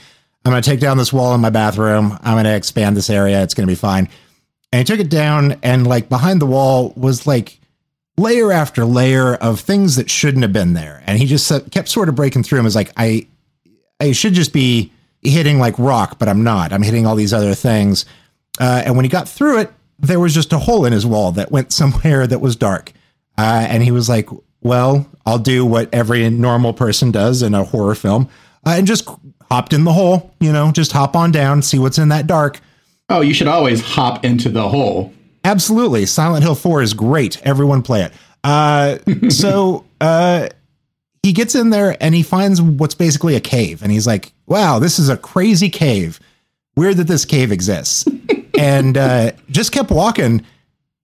I'm 0.44 0.52
going 0.52 0.62
to 0.62 0.68
take 0.68 0.80
down 0.80 0.96
this 0.96 1.12
wall 1.12 1.34
in 1.34 1.40
my 1.40 1.50
bathroom. 1.50 2.18
I'm 2.22 2.34
going 2.34 2.44
to 2.44 2.56
expand 2.56 2.96
this 2.96 3.10
area. 3.10 3.42
It's 3.42 3.54
going 3.54 3.66
to 3.66 3.70
be 3.70 3.76
fine. 3.76 4.08
And 4.72 4.78
he 4.78 4.84
took 4.84 5.00
it 5.00 5.10
down, 5.10 5.58
and 5.62 5.86
like 5.86 6.08
behind 6.08 6.40
the 6.40 6.46
wall 6.46 6.92
was 6.96 7.26
like 7.26 7.58
layer 8.16 8.52
after 8.52 8.84
layer 8.84 9.34
of 9.34 9.60
things 9.60 9.96
that 9.96 10.08
shouldn't 10.08 10.42
have 10.42 10.52
been 10.52 10.74
there. 10.74 11.02
And 11.06 11.18
he 11.18 11.26
just 11.26 11.50
kept 11.70 11.88
sort 11.88 12.08
of 12.08 12.14
breaking 12.14 12.44
through 12.44 12.58
and 12.58 12.64
was 12.64 12.76
like, 12.76 12.92
I, 12.96 13.26
I 14.00 14.12
should 14.12 14.34
just 14.34 14.52
be 14.52 14.92
hitting 15.22 15.58
like 15.58 15.78
rock, 15.78 16.18
but 16.18 16.28
I'm 16.28 16.42
not. 16.44 16.72
I'm 16.72 16.82
hitting 16.82 17.06
all 17.06 17.16
these 17.16 17.32
other 17.32 17.54
things. 17.54 18.04
Uh, 18.58 18.82
and 18.84 18.96
when 18.96 19.04
he 19.04 19.08
got 19.08 19.28
through 19.28 19.60
it, 19.60 19.72
there 19.98 20.20
was 20.20 20.34
just 20.34 20.52
a 20.52 20.58
hole 20.58 20.84
in 20.84 20.92
his 20.92 21.04
wall 21.04 21.32
that 21.32 21.50
went 21.50 21.72
somewhere 21.80 22.26
that 22.26 22.40
was 22.40 22.56
dark. 22.56 22.92
Uh, 23.40 23.66
and 23.70 23.82
he 23.82 23.90
was 23.90 24.06
like, 24.06 24.28
well, 24.60 25.06
I'll 25.24 25.38
do 25.38 25.64
what 25.64 25.88
every 25.94 26.28
normal 26.28 26.74
person 26.74 27.10
does 27.10 27.40
in 27.40 27.54
a 27.54 27.64
horror 27.64 27.94
film 27.94 28.28
uh, 28.66 28.74
and 28.76 28.86
just 28.86 29.08
hopped 29.50 29.72
in 29.72 29.84
the 29.84 29.94
hole, 29.94 30.34
you 30.40 30.52
know, 30.52 30.70
just 30.72 30.92
hop 30.92 31.16
on 31.16 31.32
down, 31.32 31.62
see 31.62 31.78
what's 31.78 31.96
in 31.96 32.10
that 32.10 32.26
dark. 32.26 32.60
Oh, 33.08 33.22
you 33.22 33.32
should 33.32 33.48
always 33.48 33.80
hop 33.80 34.26
into 34.26 34.50
the 34.50 34.68
hole. 34.68 35.14
Absolutely. 35.42 36.04
Silent 36.04 36.44
Hill 36.44 36.54
4 36.54 36.82
is 36.82 36.92
great. 36.92 37.40
Everyone 37.40 37.80
play 37.80 38.02
it. 38.02 38.12
Uh, 38.44 38.98
so 39.30 39.86
uh, 40.02 40.48
he 41.22 41.32
gets 41.32 41.54
in 41.54 41.70
there 41.70 41.96
and 41.98 42.14
he 42.14 42.22
finds 42.22 42.60
what's 42.60 42.94
basically 42.94 43.36
a 43.36 43.40
cave. 43.40 43.82
And 43.82 43.90
he's 43.90 44.06
like, 44.06 44.32
wow, 44.48 44.78
this 44.78 44.98
is 44.98 45.08
a 45.08 45.16
crazy 45.16 45.70
cave. 45.70 46.20
Weird 46.76 46.98
that 46.98 47.06
this 47.06 47.24
cave 47.24 47.52
exists. 47.52 48.04
and 48.58 48.98
uh, 48.98 49.32
just 49.48 49.72
kept 49.72 49.90
walking 49.90 50.44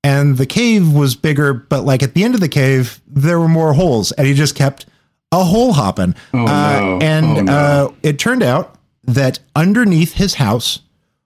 and 0.07 0.37
the 0.37 0.47
cave 0.47 0.93
was 0.93 1.17
bigger, 1.17 1.53
but 1.53 1.85
like 1.85 2.01
at 2.01 2.15
the 2.15 2.23
end 2.23 2.37
of 2.37 2.41
the 2.41 2.49
cave, 2.49 3.01
there 3.09 3.41
were 3.41 3.49
more 3.49 3.73
holes, 3.73 4.13
and 4.13 4.25
he 4.25 4.35
just 4.35 4.55
kept 4.55 4.87
a 5.33 5.43
hole 5.43 5.73
hopping. 5.73 6.15
Oh, 6.33 6.47
uh, 6.47 6.81
no. 6.81 6.99
And 7.03 7.39
oh, 7.39 7.43
no. 7.43 7.53
uh, 7.53 7.93
it 8.05 8.17
turned 8.17 8.45
out 8.45 8.79
that 9.03 9.41
underneath 9.57 10.13
his 10.13 10.35
house 10.35 10.79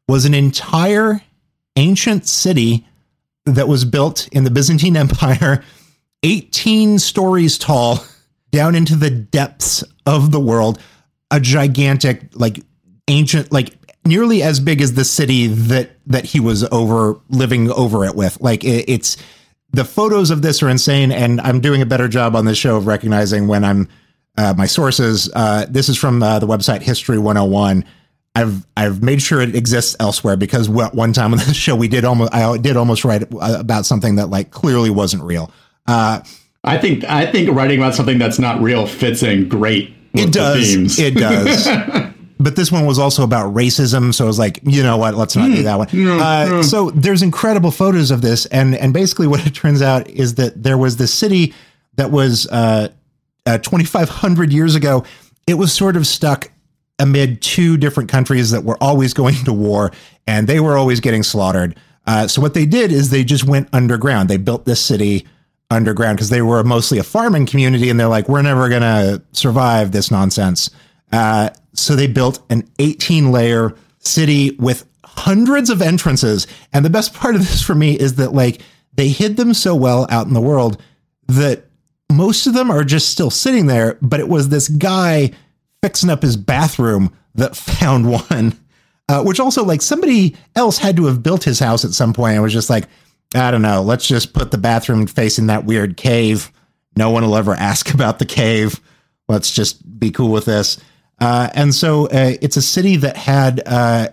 was 0.09 0.25
an 0.25 0.33
entire 0.33 1.21
ancient 1.77 2.27
city 2.27 2.87
that 3.45 3.69
was 3.69 3.85
built 3.85 4.29
in 4.33 4.45
the 4.45 4.51
Byzantine 4.51 4.97
Empire, 4.97 5.63
18 6.23 6.99
stories 6.99 7.59
tall, 7.59 8.03
down 8.51 8.75
into 8.75 8.97
the 8.97 9.11
depths 9.11 9.85
of 10.07 10.33
the 10.33 10.41
world. 10.41 10.81
A 11.31 11.39
gigantic, 11.39 12.31
like 12.33 12.61
ancient, 13.09 13.53
like 13.53 13.75
nearly 14.05 14.43
as 14.43 14.61
big 14.61 14.81
as 14.81 14.95
the 14.95 15.05
city 15.05 15.47
that 15.47 15.91
that 16.07 16.25
he 16.25 16.41
was 16.41 16.65
over 16.73 17.19
living 17.29 17.71
over 17.71 18.05
it 18.05 18.15
with. 18.15 18.41
Like 18.41 18.65
it, 18.65 18.89
it's 18.89 19.17
the 19.73 19.85
photos 19.85 20.31
of 20.31 20.43
this 20.43 20.63
are 20.63 20.69
insane, 20.69 21.13
and 21.13 21.41
I'm 21.41 21.61
doing 21.61 21.83
a 21.83 21.87
better 21.87 22.09
job 22.09 22.35
on 22.35 22.45
this 22.45 22.59
show 22.59 22.77
of 22.77 22.87
recognizing 22.87 23.47
when 23.47 23.65
I'm 23.65 23.89
uh, 24.37 24.55
my 24.57 24.67
sources. 24.67 25.31
Uh, 25.35 25.67
this 25.69 25.89
is 25.89 25.97
from 25.97 26.23
uh, 26.23 26.39
the 26.39 26.47
website 26.47 26.83
History 26.83 27.19
101. 27.19 27.85
I've 28.35 28.67
I've 28.77 29.03
made 29.03 29.21
sure 29.21 29.41
it 29.41 29.55
exists 29.57 29.97
elsewhere 30.01 30.37
because 30.37 30.69
one 30.69 31.13
time 31.13 31.33
on 31.33 31.39
the 31.39 31.45
show 31.55 31.75
we 31.75 31.89
did 31.89 32.05
almost 32.05 32.33
I 32.33 32.57
did 32.59 32.77
almost 32.77 33.05
write 33.05 33.25
about 33.41 33.87
something 33.87 34.17
that 34.17 34.29
like 34.29 34.51
clearly 34.51 34.91
wasn't 34.91 35.25
real. 35.25 35.53
Uh, 35.87 36.21
I 36.63 36.79
think 36.79 37.05
I 37.05 37.27
think 37.31 37.51
writing 37.51 37.79
about 37.79 37.95
something 37.95 38.19
that's 38.19 38.39
not 38.39 38.61
real 38.61 38.87
fits 38.87 39.23
in 39.23 39.49
great. 39.49 39.95
with 40.13 40.25
It 40.29 40.33
does. 40.33 40.75
themes. 40.75 40.99
It 40.99 41.15
does. 41.15 41.67
but 42.41 42.57
this 42.57 42.73
one 42.73 42.87
was 42.87 42.99
also 42.99 43.23
about 43.23 43.55
racism, 43.55 44.15
so 44.15 44.25
I 44.25 44.27
was 44.27 44.39
like, 44.39 44.61
you 44.63 44.83
know 44.83 44.97
what? 44.97 45.15
Let's 45.15 45.37
not 45.37 45.49
do 45.57 45.63
that 45.65 45.77
one. 45.79 45.89
Uh, 46.21 46.63
so 46.63 46.91
there's 46.91 47.23
incredible 47.23 47.71
photos 47.71 48.11
of 48.11 48.23
this, 48.23 48.47
and 48.47 48.75
and 48.75 48.95
basically 48.95 49.27
what 49.27 49.47
it 49.47 49.55
turns 49.55 49.83
out 49.83 50.09
is 50.09 50.37
that 50.37 50.63
there 50.63 50.79
was 50.79 50.97
this 50.97 51.13
city 51.13 51.55
that 51.97 52.11
was 52.11 52.47
uh, 52.49 52.89
uh, 53.47 53.59
2,500 53.59 54.53
years 54.53 54.75
ago. 54.75 55.05
It 55.47 55.55
was 55.55 55.73
sort 55.73 55.97
of 55.97 56.07
stuck 56.07 56.51
amid 56.99 57.43
two 57.43 57.77
different 57.77 58.09
countries 58.11 58.51
that 58.51 58.65
were 58.65 58.83
always 58.83 59.13
going 59.13 59.35
to 59.45 59.53
war, 59.53 59.93
and 60.27 60.47
they 60.47 60.61
were 60.61 60.79
always 60.79 61.01
getting 61.01 61.23
slaughtered. 61.23 61.77
Uh, 62.07 62.27
so 62.27 62.41
what 62.41 62.55
they 62.55 62.65
did 62.67 62.91
is 62.91 63.11
they 63.11 63.23
just 63.23 63.45
went 63.45 63.69
underground. 63.73 64.29
They 64.29 64.39
built 64.39 64.65
this 64.65 64.83
city 64.83 65.27
underground 65.71 66.17
because 66.17 66.31
they 66.31 66.43
were 66.43 66.65
mostly 66.65 66.99
a 66.99 67.03
farming 67.03 67.47
community, 67.47 67.91
and 67.91 68.01
they're 68.01 68.09
like, 68.09 68.29
we're 68.29 68.43
never 68.43 68.69
gonna 68.69 69.23
survive 69.33 69.93
this 69.93 70.11
nonsense. 70.11 70.71
Uh, 71.13 71.51
so 71.75 71.97
they 71.97 72.07
built 72.07 72.41
an 72.51 72.69
18 72.79 73.33
layer 73.33 73.75
city 73.99 74.53
with 74.53 74.87
hundreds 75.05 75.71
of 75.71 75.83
entrances. 75.83 76.47
And 76.73 76.85
the 76.85 76.91
best 76.91 77.15
part 77.21 77.35
of 77.35 77.43
this 77.43 77.63
for 77.63 77.75
me 77.75 77.99
is 77.99 78.17
that 78.17 78.33
like 78.33 78.61
they 78.95 79.09
hid 79.09 79.37
them 79.37 79.55
so 79.55 79.75
well 79.75 80.07
out 80.11 80.27
in 80.27 80.35
the 80.35 80.41
world 80.41 80.81
that 81.29 81.67
most 82.11 82.47
of 82.47 82.55
them 82.55 82.71
are 82.71 82.85
just 82.85 83.11
still 83.11 83.31
sitting 83.31 83.67
there. 83.67 83.99
But 84.03 84.21
it 84.21 84.29
was 84.29 84.49
this 84.49 84.69
guy 84.69 85.33
fixing 85.83 86.11
up 86.11 86.23
his 86.23 86.37
bathroom 86.37 87.13
that 87.35 87.57
found 87.57 88.11
one. 88.11 88.59
Uh, 89.09 89.25
which 89.25 89.41
also 89.41 89.65
like 89.65 89.83
somebody 89.83 90.37
else 90.55 90.79
had 90.79 90.97
to 90.97 91.07
have 91.07 91.21
built 91.21 91.43
his 91.43 91.59
house 91.59 91.85
at 91.85 91.91
some 91.91 92.13
point 92.13 92.35
and 92.35 92.43
was 92.45 92.53
just 92.53 92.71
like, 92.71 92.87
I 93.35 93.51
don't 93.51 93.63
know, 93.63 93.83
let's 93.83 94.07
just 94.07 94.33
put 94.33 94.53
the 94.53 94.59
bathroom 94.59 95.09
facing 95.09 95.49
that 95.49 95.65
weird 95.65 95.97
cave. 95.97 96.53
No 96.97 97.11
one 97.11 97.25
will 97.25 97.37
ever 97.37 97.55
ask 97.59 97.93
about 97.93 98.21
the 98.21 98.25
cave. 98.25 98.81
Let's 99.29 99.51
just 99.53 99.99
be 99.99 100.13
cool 100.13 100.31
with 100.31 100.45
this. 100.45 100.79
Uh, 101.21 101.51
and 101.55 101.75
so 101.75 102.07
uh, 102.07 102.37
it's 102.41 102.57
a 102.57 102.63
city 102.63 102.97
that 102.97 103.17
had 103.17 103.63
uh, 103.67 104.09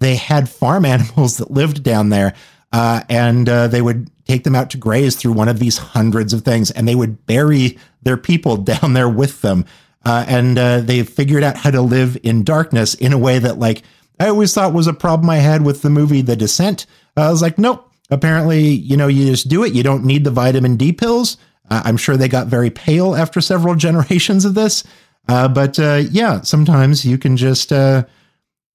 they 0.00 0.16
had 0.16 0.48
farm 0.48 0.84
animals 0.86 1.38
that 1.38 1.50
lived 1.50 1.82
down 1.82 2.08
there, 2.08 2.34
uh, 2.72 3.02
and 3.08 3.48
uh, 3.48 3.68
they 3.68 3.82
would 3.82 4.10
take 4.26 4.44
them 4.44 4.54
out 4.54 4.70
to 4.70 4.76
graze 4.76 5.16
through 5.16 5.32
one 5.32 5.48
of 5.48 5.58
these 5.58 5.78
hundreds 5.78 6.32
of 6.32 6.42
things, 6.42 6.70
and 6.70 6.86
they 6.86 6.94
would 6.94 7.26
bury 7.26 7.78
their 8.02 8.16
people 8.16 8.56
down 8.58 8.92
there 8.92 9.08
with 9.08 9.42
them. 9.42 9.64
Uh, 10.02 10.24
and 10.26 10.56
they 10.88 11.02
figured 11.02 11.42
out 11.42 11.58
how 11.58 11.70
to 11.70 11.82
live 11.82 12.16
in 12.22 12.42
darkness 12.42 12.94
in 12.94 13.12
a 13.12 13.18
way 13.18 13.38
that, 13.38 13.58
like, 13.58 13.82
I 14.18 14.28
always 14.28 14.54
thought 14.54 14.72
was 14.72 14.86
a 14.86 14.94
problem 14.94 15.28
I 15.28 15.36
had 15.36 15.62
with 15.62 15.82
the 15.82 15.90
movie 15.90 16.22
The 16.22 16.36
Descent. 16.36 16.86
I 17.18 17.30
was 17.30 17.42
like, 17.42 17.58
nope. 17.58 17.86
Apparently, 18.08 18.62
you 18.62 18.96
know, 18.96 19.08
you 19.08 19.26
just 19.26 19.48
do 19.48 19.62
it. 19.62 19.74
You 19.74 19.82
don't 19.82 20.06
need 20.06 20.24
the 20.24 20.30
vitamin 20.30 20.78
D 20.78 20.92
pills. 20.92 21.36
I'm 21.70 21.96
sure 21.98 22.16
they 22.16 22.28
got 22.28 22.48
very 22.48 22.70
pale 22.70 23.14
after 23.14 23.40
several 23.40 23.74
generations 23.76 24.46
of 24.46 24.54
this. 24.54 24.84
Uh, 25.28 25.48
but 25.48 25.78
uh, 25.78 26.02
yeah, 26.10 26.40
sometimes 26.40 27.04
you 27.04 27.18
can 27.18 27.36
just 27.36 27.72
uh, 27.72 28.04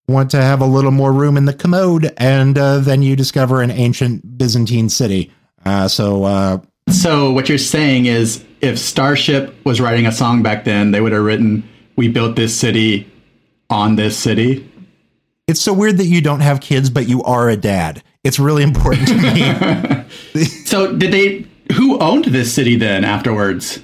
want 0.07 0.31
to 0.31 0.41
have 0.41 0.61
a 0.61 0.65
little 0.65 0.91
more 0.91 1.11
room 1.11 1.37
in 1.37 1.45
the 1.45 1.53
commode, 1.53 2.13
and 2.17 2.57
uh, 2.57 2.79
then 2.79 3.01
you 3.01 3.15
discover 3.15 3.61
an 3.61 3.71
ancient 3.71 4.37
Byzantine 4.37 4.89
city. 4.89 5.31
Uh, 5.65 5.87
so 5.87 6.23
uh, 6.23 6.57
So 6.89 7.31
what 7.31 7.49
you're 7.49 7.57
saying 7.57 8.05
is, 8.05 8.43
if 8.61 8.77
Starship 8.79 9.53
was 9.65 9.81
writing 9.81 10.05
a 10.05 10.11
song 10.11 10.43
back 10.43 10.63
then, 10.63 10.91
they 10.91 11.01
would 11.01 11.11
have 11.11 11.23
written, 11.23 11.67
"We 11.95 12.07
built 12.07 12.35
this 12.35 12.55
city 12.55 13.11
on 13.69 13.95
this 13.95 14.17
city." 14.17 14.71
it's 15.47 15.61
so 15.61 15.73
weird 15.73 15.97
that 15.97 16.05
you 16.05 16.21
don't 16.21 16.39
have 16.39 16.59
kids, 16.59 16.89
but 16.89 17.07
you 17.07 17.21
are 17.23 17.49
a 17.49 17.55
dad. 17.55 18.01
It's 18.23 18.39
really 18.39 18.63
important 18.63 19.07
to 19.09 19.15
me. 19.15 20.05
So 20.65 20.93
did 20.95 21.11
they? 21.11 21.45
Who 21.75 21.97
owned 21.99 22.25
this 22.25 22.53
city 22.53 22.75
then? 22.75 23.03
Afterwards, 23.05 23.79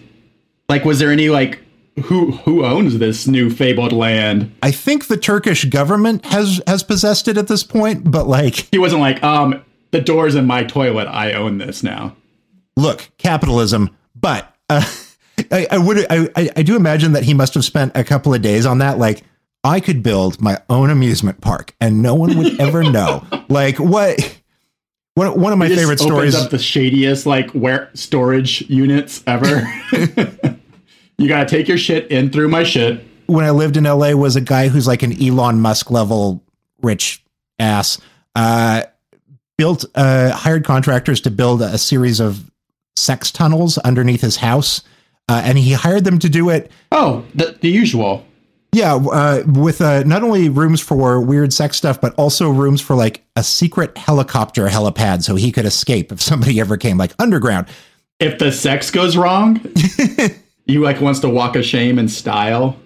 like, 0.70 0.84
was 0.86 1.00
there 1.00 1.12
any 1.12 1.30
like 1.30 1.60
who 2.04 2.32
who 2.32 2.64
owns 2.66 2.98
this 3.00 3.28
new 3.28 3.50
fabled 3.50 3.92
land? 3.92 4.54
I 4.64 4.72
think 4.72 5.08
the 5.08 5.18
Turkish 5.18 5.66
government 5.66 6.26
has 6.26 6.62
has 6.68 6.84
possessed 6.84 7.28
it 7.28 7.38
at 7.38 7.48
this 7.48 7.64
point, 7.64 8.10
but 8.10 8.28
like, 8.28 8.68
He 8.72 8.78
wasn't 8.80 9.02
like, 9.02 9.22
um, 9.24 9.64
the 9.92 10.02
doors 10.02 10.36
in 10.36 10.46
my 10.46 10.64
toilet. 10.64 11.08
I 11.08 11.34
own 11.34 11.58
this 11.58 11.84
now. 11.84 12.16
look, 12.78 13.10
capitalism. 13.18 13.90
But 14.16 14.54
uh, 14.70 14.86
I, 15.52 15.68
I 15.72 15.78
would, 15.78 16.06
I, 16.10 16.50
I- 16.56 16.62
do 16.64 16.76
imagine 16.76 17.12
that 17.14 17.24
he 17.24 17.34
must 17.34 17.54
have 17.56 17.66
spent 17.66 17.92
a 17.96 18.04
couple 18.04 18.34
of 18.34 18.42
days 18.42 18.66
on 18.66 18.78
that. 18.78 18.98
Like, 19.00 19.24
I 19.64 19.80
could 19.80 20.02
build 20.04 20.40
my 20.42 20.60
own 20.70 20.90
amusement 20.90 21.42
park, 21.42 21.76
and 21.82 22.02
no 22.02 22.16
one 22.16 22.38
would 22.38 22.60
ever 22.62 22.84
know. 22.90 23.26
Like, 23.50 23.78
what? 23.80 24.38
One, 25.16 25.40
one 25.42 25.52
of 25.52 25.60
my 25.60 25.68
favorite 25.68 26.00
opens 26.02 26.02
stories. 26.02 26.36
up 26.36 26.52
the 26.52 26.58
shadiest 26.60 27.26
like 27.26 27.52
where 27.52 27.90
storage 27.94 28.62
units 28.70 29.22
ever. 29.28 29.68
you 31.22 31.28
gotta 31.28 31.48
take 31.48 31.68
your 31.68 31.78
shit 31.78 32.10
in 32.12 32.32
through 32.32 32.50
my 32.50 32.64
shit. 32.64 33.06
when 33.28 33.46
I 33.46 33.52
lived 33.52 33.78
in 33.78 33.84
LA 33.86 34.12
was 34.12 34.36
a 34.36 34.42
guy 34.42 34.68
who's 34.68 34.88
like 34.88 35.04
an 35.04 35.14
Elon 35.22 35.60
Musk 35.62 35.90
level 35.92 36.44
rich 36.82 37.24
ass. 37.60 38.00
Uh, 38.36 38.84
built 39.58 39.86
uh, 39.96 40.32
hired 40.32 40.66
contractors 40.66 41.22
to 41.22 41.32
build 41.32 41.62
a 41.62 41.78
series 41.78 42.20
of 42.20 42.50
sex 42.96 43.32
tunnels 43.32 43.78
underneath 43.80 44.22
his 44.22 44.38
house, 44.38 44.82
uh, 45.30 45.42
and 45.46 45.58
he 45.58 45.74
hired 45.74 46.04
them 46.04 46.18
to 46.20 46.30
do 46.30 46.50
it. 46.50 46.72
Oh, 46.92 47.24
the, 47.36 47.58
the 47.62 47.70
usual. 47.70 48.26
Yeah, 48.74 48.96
uh, 48.96 49.44
with 49.46 49.82
uh, 49.82 50.04
not 50.04 50.24
only 50.24 50.48
rooms 50.48 50.80
for 50.80 51.20
weird 51.20 51.52
sex 51.54 51.76
stuff, 51.78 52.00
but 52.00 52.16
also 52.16 52.50
rooms 52.50 52.80
for 52.82 52.96
like 52.96 53.22
a 53.36 53.44
secret 53.44 53.98
helicopter 53.98 54.68
helipad, 54.68 55.24
so 55.24 55.36
he 55.36 55.52
could 55.52 55.66
escape 55.66 56.12
if 56.12 56.22
somebody 56.22 56.60
ever 56.60 56.78
came, 56.78 56.98
like 56.98 57.12
underground. 57.20 57.68
If 58.20 58.40
the 58.40 58.52
sex 58.52 58.90
goes 58.90 59.18
wrong, 59.18 59.60
you 60.66 60.82
like 60.82 61.02
wants 61.02 61.20
to 61.22 61.30
walk 61.30 61.56
a 61.56 61.64
shame 61.64 61.98
in 62.00 62.08
style. 62.08 62.78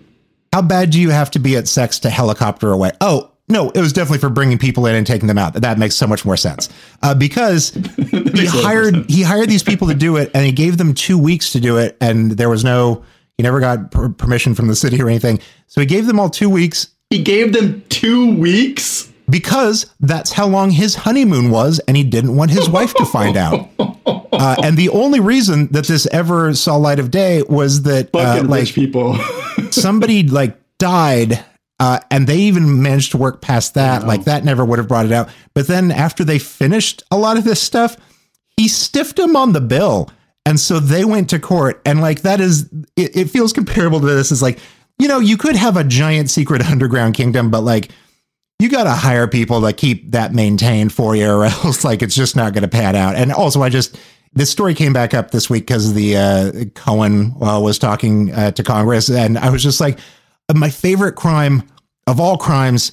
How 0.54 0.62
bad 0.62 0.90
do 0.92 1.00
you 1.02 1.10
have 1.10 1.32
to 1.32 1.40
be 1.40 1.56
at 1.58 1.68
sex 1.68 2.00
to 2.00 2.10
helicopter 2.10 2.72
away? 2.72 2.92
Oh, 3.02 3.32
no, 3.50 3.70
it 3.72 3.80
was 3.80 3.94
definitely 3.94 4.20
for 4.20 4.30
bringing 4.30 4.58
people 4.58 4.86
in 4.88 4.96
and 4.96 5.06
taking 5.06 5.28
them 5.28 5.38
out. 5.38 5.54
That 5.54 5.78
makes 5.78 5.96
so 5.96 6.08
much 6.08 6.26
more 6.26 6.38
sense. 6.38 6.70
Uh, 7.04 7.14
because 7.14 7.70
he 8.10 8.46
hired 8.48 9.08
he 9.10 9.22
hired 9.22 9.50
these 9.50 9.62
people 9.64 9.88
to 9.90 9.94
do 9.94 10.16
it, 10.18 10.32
and 10.34 10.46
he 10.46 10.52
gave 10.52 10.78
them 10.78 10.94
two 10.94 11.18
weeks 11.18 11.52
to 11.52 11.60
do 11.60 11.78
it, 11.78 11.96
and 12.02 12.32
there 12.32 12.50
was 12.50 12.64
no 12.64 13.04
he 13.38 13.44
never 13.44 13.60
got 13.60 13.92
per- 13.92 14.10
permission 14.10 14.56
from 14.56 14.68
the 14.68 14.76
city 14.76 15.00
or 15.02 15.10
anything. 15.10 15.40
So 15.68 15.82
he 15.82 15.86
gave 15.86 16.08
them 16.08 16.20
all 16.20 16.30
two 16.30 16.50
weeks 16.50 16.88
He 17.10 17.22
gave 17.22 17.52
them 17.54 17.84
two 17.90 18.36
weeks. 18.36 19.12
because 19.30 19.94
that's 20.00 20.32
how 20.32 20.48
long 20.48 20.72
his 20.72 20.96
honeymoon 20.96 21.52
was, 21.52 21.80
and 21.88 21.96
he 21.98 22.04
didn't 22.04 22.36
want 22.36 22.50
his 22.52 22.68
wife 22.70 22.94
to 22.96 23.06
find 23.06 23.36
out. 23.38 23.68
Uh, 24.38 24.56
and 24.64 24.78
the 24.78 24.90
only 24.90 25.20
reason 25.20 25.68
that 25.68 25.88
this 25.88 26.06
ever 26.08 26.54
saw 26.54 26.76
light 26.76 27.00
of 27.00 27.12
day 27.12 27.44
was 27.44 27.84
that 27.84 28.10
uh, 28.14 28.44
like 28.46 28.74
people. 28.74 29.18
somebody 29.72 30.24
like 30.24 30.58
died 30.78 31.44
uh, 31.80 32.00
and 32.10 32.28
they 32.28 32.38
even 32.38 32.82
managed 32.82 33.12
to 33.12 33.18
work 33.18 33.42
past 33.42 33.74
that. 33.74 34.06
Like 34.06 34.26
that 34.26 34.44
never 34.44 34.64
would 34.64 34.80
have 34.80 34.88
brought 34.88 35.06
it 35.06 35.12
out. 35.12 35.30
But 35.54 35.68
then 35.68 35.92
after 35.92 36.24
they 36.24 36.40
finished 36.40 37.04
a 37.12 37.18
lot 37.18 37.38
of 37.38 37.44
this 37.44 37.62
stuff 37.62 37.98
he 38.58 38.68
stiffed 38.68 39.18
them 39.18 39.36
on 39.36 39.54
the 39.54 39.62
bill. 39.62 40.10
And 40.46 40.60
so 40.60 40.80
they 40.80 41.06
went 41.06 41.30
to 41.32 41.40
court. 41.40 41.82
And 41.86 42.02
like 42.02 42.22
that 42.22 42.40
is 42.40 42.70
it, 42.96 43.16
it 43.16 43.30
feels 43.30 43.54
comparable 43.54 44.00
to 44.00 44.06
this 44.06 44.32
is 44.32 44.42
like 44.42 44.60
you 45.00 45.08
know 45.08 45.20
you 45.20 45.38
could 45.38 45.56
have 45.56 45.78
a 45.78 45.84
giant 45.84 46.30
secret 46.30 46.62
underground 46.70 47.16
kingdom 47.16 47.52
but 47.52 47.62
like 47.62 47.92
you 48.60 48.70
got 48.70 48.86
to 48.86 48.92
hire 48.92 49.28
people 49.28 49.62
to 49.62 49.74
keep 49.74 50.12
that 50.12 50.34
maintained 50.34 50.94
for 50.94 51.16
you 51.16 51.30
or 51.30 51.44
else 51.46 51.84
like 51.84 52.02
it's 52.02 52.16
just 52.16 52.36
not 52.36 52.54
going 52.54 52.62
to 52.62 52.70
pan 52.70 52.96
out. 52.96 53.16
And 53.16 53.32
also 53.32 53.62
i 53.62 53.70
just 53.70 53.98
this 54.36 54.50
story 54.50 54.74
came 54.74 54.94
back 54.94 55.14
up 55.14 55.32
this 55.32 55.50
week 55.50 55.64
because 55.64 55.94
the 55.94 56.18
uh, 56.18 56.52
cohen 56.76 57.34
uh, 57.42 57.60
was 57.60 57.80
talking 57.80 58.32
uh, 58.34 58.52
to 58.52 58.64
congress 58.64 59.10
and 59.10 59.38
i 59.38 59.50
was 59.50 59.64
just 59.64 59.80
like 59.80 60.00
my 60.54 60.70
favorite 60.70 61.16
crime 61.16 61.64
of 62.08 62.20
all 62.20 62.38
crimes 62.38 62.92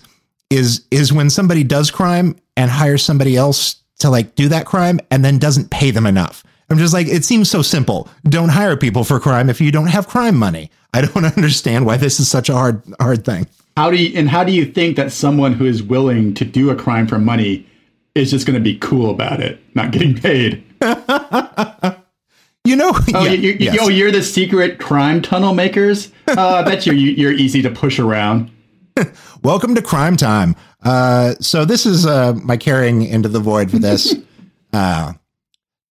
is 0.51 0.85
is 0.91 1.13
when 1.13 1.31
somebody 1.31 1.65
does 1.65 1.91
crime 1.91 2.37
and 2.57 2.71
hires 2.71 3.03
somebody 3.05 3.37
else 3.37 3.77
to 3.99 4.11
like 4.11 4.35
do 4.35 4.49
that 4.49 4.67
crime 4.67 5.01
and 5.11 5.25
then 5.25 5.39
doesn't 5.39 5.71
pay 5.71 5.91
them 5.91 6.07
enough. 6.07 6.45
I'm 6.71 6.79
just 6.79 6.95
like 6.95 7.07
it 7.07 7.25
seems 7.25 7.51
so 7.51 7.63
simple. 7.63 8.09
Don't 8.25 8.49
hire 8.49 8.77
people 8.77 9.05
for 9.05 9.21
crime 9.21 9.51
if 9.51 9.61
you 9.61 9.71
don't 9.71 9.89
have 9.89 10.09
crime 10.09 10.37
money. 10.37 10.71
I 10.95 11.03
don't 11.03 11.25
understand 11.37 11.87
why 11.87 11.97
this 11.97 12.21
is 12.21 12.31
such 12.31 12.49
a 12.49 12.55
hard 12.55 12.83
hard 13.01 13.25
thing. 13.25 13.47
How 13.77 13.91
do 13.91 13.97
you 13.97 14.19
and 14.19 14.29
how 14.29 14.45
do 14.45 14.53
you 14.53 14.65
think 14.65 14.97
that 14.97 15.13
someone 15.13 15.55
who 15.55 15.65
is 15.65 15.83
willing 15.83 16.35
to 16.35 16.45
do 16.45 16.71
a 16.71 16.77
crime 16.77 17.07
for 17.07 17.19
money 17.19 17.67
is 18.15 18.31
just 18.31 18.47
going 18.47 18.55
to 18.55 18.61
be 18.61 18.77
cool 18.79 19.11
about 19.11 19.41
it, 19.41 19.59
not 19.75 19.91
getting 19.91 20.15
paid? 20.15 20.63
you 22.65 22.77
know 22.77 22.93
Oh, 23.15 23.25
yeah, 23.25 23.31
you, 23.33 23.51
you, 23.53 23.57
yes. 23.61 23.79
oh, 23.81 23.89
you're 23.89 24.11
the 24.11 24.23
secret 24.23 24.79
crime 24.81 25.23
tunnel 25.23 25.55
makers. 25.55 26.11
Uh, 26.29 26.49
I 26.49 26.63
bet 26.63 26.87
you 26.87 26.93
you- 26.93 27.13
you're 27.13 27.33
easy 27.33 27.63
to 27.63 27.71
push 27.71 27.99
around. 27.99 28.51
Welcome 29.43 29.75
to 29.77 29.83
crime 29.83 30.17
time. 30.17 30.55
Uh, 30.83 31.35
so 31.41 31.65
this 31.65 31.87
is 31.87 32.05
uh, 32.07 32.35
my 32.43 32.57
caring 32.57 33.03
into 33.03 33.29
the 33.29 33.41
void 33.41 33.71
for 33.71 33.79
this. 33.79 34.15
uh, 34.73 35.13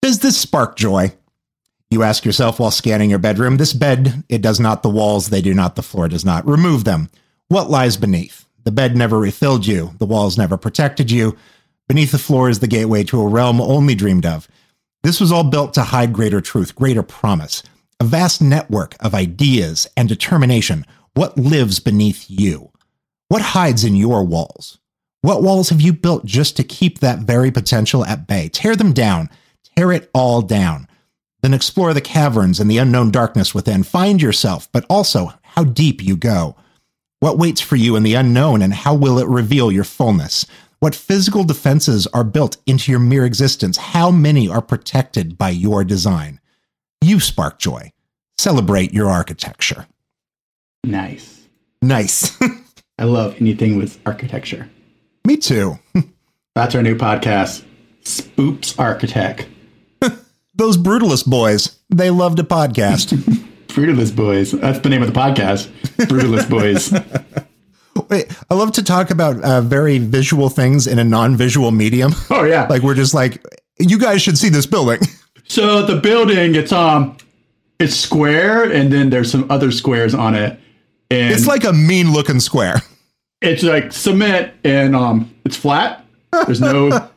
does 0.02 0.18
this 0.20 0.36
spark 0.36 0.76
joy? 0.76 1.12
You 1.90 2.02
ask 2.02 2.24
yourself 2.24 2.58
while 2.60 2.70
scanning 2.70 3.10
your 3.10 3.18
bedroom. 3.18 3.56
This 3.58 3.72
bed, 3.72 4.24
it 4.28 4.40
does 4.40 4.58
not. 4.60 4.82
The 4.82 4.88
walls, 4.90 5.28
they 5.28 5.42
do 5.42 5.52
not. 5.52 5.76
The 5.76 5.82
floor 5.82 6.08
does 6.08 6.24
not. 6.24 6.46
Remove 6.46 6.84
them. 6.84 7.10
What 7.48 7.68
lies 7.70 7.96
beneath? 7.96 8.46
The 8.64 8.70
bed 8.72 8.96
never 8.96 9.18
refilled 9.18 9.66
you. 9.66 9.92
The 9.98 10.06
walls 10.06 10.38
never 10.38 10.56
protected 10.56 11.10
you. 11.10 11.36
Beneath 11.88 12.12
the 12.12 12.18
floor 12.18 12.48
is 12.48 12.60
the 12.60 12.66
gateway 12.68 13.02
to 13.04 13.20
a 13.20 13.26
realm 13.28 13.60
only 13.60 13.94
dreamed 13.94 14.24
of. 14.24 14.48
This 15.02 15.20
was 15.20 15.32
all 15.32 15.44
built 15.44 15.74
to 15.74 15.82
hide 15.82 16.12
greater 16.12 16.40
truth, 16.40 16.76
greater 16.76 17.02
promise, 17.02 17.62
a 17.98 18.04
vast 18.04 18.40
network 18.40 18.94
of 19.00 19.14
ideas 19.14 19.88
and 19.96 20.08
determination. 20.08 20.86
What 21.14 21.36
lives 21.36 21.80
beneath 21.80 22.26
you? 22.28 22.70
What 23.28 23.42
hides 23.42 23.82
in 23.82 23.96
your 23.96 24.22
walls? 24.22 24.78
What 25.22 25.42
walls 25.42 25.70
have 25.70 25.80
you 25.80 25.92
built 25.92 26.24
just 26.24 26.56
to 26.56 26.64
keep 26.64 27.00
that 27.00 27.20
very 27.20 27.50
potential 27.50 28.04
at 28.04 28.28
bay? 28.28 28.48
Tear 28.48 28.76
them 28.76 28.92
down. 28.92 29.28
Tear 29.76 29.90
it 29.92 30.10
all 30.14 30.40
down. 30.40 30.86
Then 31.42 31.54
explore 31.54 31.92
the 31.94 32.00
caverns 32.00 32.60
and 32.60 32.70
the 32.70 32.78
unknown 32.78 33.10
darkness 33.10 33.52
within. 33.54 33.82
Find 33.82 34.22
yourself, 34.22 34.70
but 34.70 34.86
also 34.88 35.32
how 35.42 35.64
deep 35.64 36.02
you 36.02 36.16
go. 36.16 36.56
What 37.18 37.38
waits 37.38 37.60
for 37.60 37.76
you 37.76 37.96
in 37.96 38.04
the 38.04 38.14
unknown 38.14 38.62
and 38.62 38.72
how 38.72 38.94
will 38.94 39.18
it 39.18 39.28
reveal 39.28 39.72
your 39.72 39.84
fullness? 39.84 40.46
What 40.82 40.96
physical 40.96 41.44
defenses 41.44 42.08
are 42.08 42.24
built 42.24 42.56
into 42.66 42.90
your 42.90 42.98
mere 42.98 43.24
existence? 43.24 43.76
How 43.76 44.10
many 44.10 44.48
are 44.48 44.60
protected 44.60 45.38
by 45.38 45.50
your 45.50 45.84
design? 45.84 46.40
You 47.00 47.20
spark 47.20 47.60
joy. 47.60 47.92
Celebrate 48.36 48.92
your 48.92 49.08
architecture. 49.08 49.86
Nice. 50.82 51.46
Nice. 51.82 52.36
I 52.98 53.04
love 53.04 53.36
anything 53.40 53.76
with 53.76 54.00
architecture. 54.04 54.68
Me 55.24 55.36
too. 55.36 55.78
That's 56.56 56.74
our 56.74 56.82
new 56.82 56.96
podcast, 56.96 57.64
Spoops 58.02 58.76
Architect. 58.76 59.46
Those 60.56 60.76
brutalist 60.76 61.30
boys, 61.30 61.78
they 61.90 62.10
love 62.10 62.34
to 62.34 62.42
podcast. 62.42 63.12
Brutalist 63.68 64.16
Boys. 64.16 64.50
That's 64.50 64.80
the 64.80 64.88
name 64.88 65.02
of 65.02 65.14
the 65.14 65.18
podcast. 65.18 65.68
Brutalist 66.08 66.50
Boys. 66.50 67.46
Wait, 68.12 68.30
I 68.50 68.54
love 68.54 68.72
to 68.72 68.84
talk 68.84 69.10
about 69.10 69.42
uh, 69.42 69.62
very 69.62 69.96
visual 69.96 70.50
things 70.50 70.86
in 70.86 70.98
a 70.98 71.04
non-visual 71.04 71.70
medium. 71.70 72.12
Oh 72.28 72.44
yeah. 72.44 72.66
like 72.70 72.82
we're 72.82 72.94
just 72.94 73.14
like, 73.14 73.42
you 73.78 73.98
guys 73.98 74.20
should 74.20 74.36
see 74.36 74.50
this 74.50 74.66
building. 74.66 75.00
So 75.44 75.84
the 75.84 75.96
building, 75.96 76.54
it's 76.54 76.72
um, 76.72 77.16
it's 77.78 77.94
square, 77.94 78.70
and 78.70 78.90
then 78.90 79.10
there's 79.10 79.30
some 79.30 79.50
other 79.50 79.70
squares 79.70 80.14
on 80.14 80.34
it, 80.34 80.58
and 81.10 81.34
It's 81.34 81.46
like 81.46 81.64
a 81.64 81.74
mean-looking 81.74 82.40
square. 82.40 82.76
it's 83.42 83.62
like 83.62 83.92
cement, 83.92 84.54
and 84.64 84.96
um, 84.96 85.34
it's 85.44 85.56
flat. 85.56 86.06
There's 86.46 86.60
no 86.60 87.10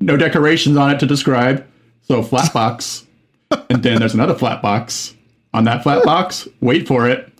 no 0.00 0.16
decorations 0.16 0.78
on 0.78 0.92
it 0.92 1.00
to 1.00 1.06
describe. 1.06 1.66
So 2.02 2.22
flat 2.22 2.54
box, 2.54 3.04
and 3.50 3.82
then 3.82 3.98
there's 3.98 4.14
another 4.14 4.34
flat 4.34 4.62
box. 4.62 5.14
On 5.52 5.64
that 5.64 5.82
flat 5.82 6.04
box, 6.04 6.48
wait 6.62 6.86
for 6.86 7.06
it, 7.06 7.30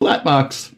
flat 0.00 0.24
box. 0.24 0.72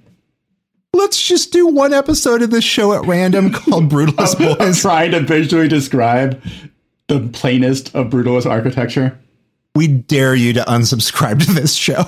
Let's 0.94 1.22
just 1.26 1.52
do 1.52 1.66
one 1.66 1.92
episode 1.92 2.42
of 2.42 2.50
this 2.50 2.64
show 2.64 2.92
at 2.92 3.06
random 3.06 3.52
called 3.52 3.88
Brutalist 3.90 4.40
I'm 4.40 4.56
Boys. 4.58 4.80
trying 4.80 5.10
to 5.12 5.20
visually 5.20 5.68
describe 5.68 6.42
the 7.08 7.20
plainest 7.32 7.94
of 7.94 8.08
brutalist 8.08 8.50
architecture. 8.50 9.18
We 9.74 9.86
dare 9.86 10.34
you 10.34 10.52
to 10.54 10.60
unsubscribe 10.62 11.44
to 11.46 11.52
this 11.52 11.74
show. 11.74 12.04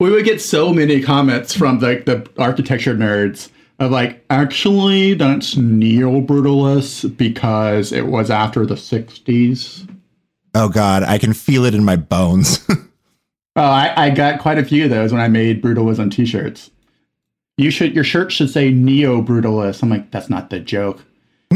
we 0.00 0.10
would 0.10 0.24
get 0.24 0.40
so 0.40 0.72
many 0.72 1.02
comments 1.02 1.54
from 1.54 1.78
like 1.78 2.04
the 2.06 2.28
architecture 2.38 2.94
nerds 2.94 3.50
of 3.78 3.90
like 3.90 4.24
actually 4.30 5.14
that's 5.14 5.56
neo 5.56 6.20
brutalist 6.20 7.16
because 7.16 7.92
it 7.92 8.06
was 8.06 8.30
after 8.30 8.64
the 8.66 8.74
60s 8.76 9.88
Oh 10.56 10.68
God, 10.68 11.02
I 11.02 11.18
can 11.18 11.32
feel 11.32 11.64
it 11.64 11.74
in 11.74 11.84
my 11.84 11.96
bones. 11.96 12.64
oh 12.70 12.76
I, 13.56 13.92
I 14.06 14.10
got 14.10 14.38
quite 14.40 14.58
a 14.58 14.64
few 14.64 14.84
of 14.84 14.90
those 14.90 15.12
when 15.12 15.20
i 15.20 15.26
made 15.28 15.62
brutalism 15.62 16.10
t-shirts 16.12 16.70
you 17.56 17.70
should 17.70 17.94
your 17.94 18.04
shirt 18.04 18.32
should 18.32 18.50
say 18.50 18.70
neo 18.70 19.22
brutalist 19.22 19.82
i'm 19.82 19.90
like 19.90 20.10
that's 20.10 20.28
not 20.30 20.50
the 20.50 20.58
joke 20.60 21.04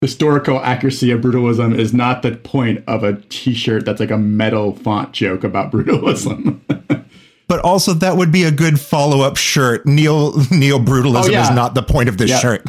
historical 0.00 0.58
accuracy 0.60 1.10
of 1.12 1.20
brutalism 1.20 1.76
is 1.78 1.94
not 1.94 2.22
the 2.22 2.32
point 2.32 2.82
of 2.88 3.04
a 3.04 3.14
t-shirt 3.28 3.84
that's 3.84 4.00
like 4.00 4.10
a 4.10 4.18
metal 4.18 4.74
font 4.74 5.12
joke 5.12 5.44
about 5.44 5.70
brutalism 5.70 6.58
but 7.48 7.60
also, 7.60 7.92
that 7.92 8.16
would 8.16 8.32
be 8.32 8.44
a 8.44 8.50
good 8.50 8.80
follow-up 8.80 9.36
shirt. 9.36 9.84
Neo 9.84 10.30
neo 10.50 10.78
brutalism 10.78 11.28
Oh, 11.28 11.30
yeah. 11.32 11.42
is 11.50 11.54
not 11.54 11.74
the 11.74 11.82
point 11.82 12.08
of 12.08 12.16
this 12.16 12.30
Yeah. 12.30 12.38
shirt. 12.38 12.64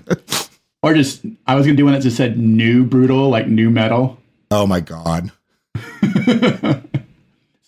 Or 0.82 0.94
just, 0.94 1.26
I 1.48 1.56
was 1.56 1.66
gonna 1.66 1.78
do 1.78 1.86
one 1.86 1.94
that 1.94 2.02
just 2.02 2.18
said 2.18 2.38
new 2.38 2.84
brutal, 2.84 3.30
like 3.30 3.48
new 3.48 3.70
metal. 3.70 4.20
oh 4.52 4.68
my 4.68 4.82
God. 4.82 5.32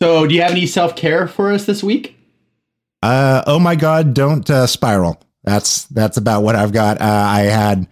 So, 0.02 0.28
do 0.28 0.36
you 0.36 0.42
have 0.42 0.52
any 0.52 0.66
self 0.66 0.96
care 0.96 1.28
for 1.28 1.52
us 1.52 1.66
this 1.66 1.84
week? 1.84 2.18
Uh, 3.02 3.44
oh 3.48 3.60
my 3.60 3.76
God, 3.76 4.14
don't 4.14 4.50
uh, 4.50 4.68
spiral. 4.68 5.22
That's 5.44 5.86
that's 5.86 6.18
about 6.18 6.44
what 6.44 6.56
I've 6.56 6.74
got. 6.74 7.00
Uh, 7.00 7.06
I 7.06 7.42
had 7.42 7.88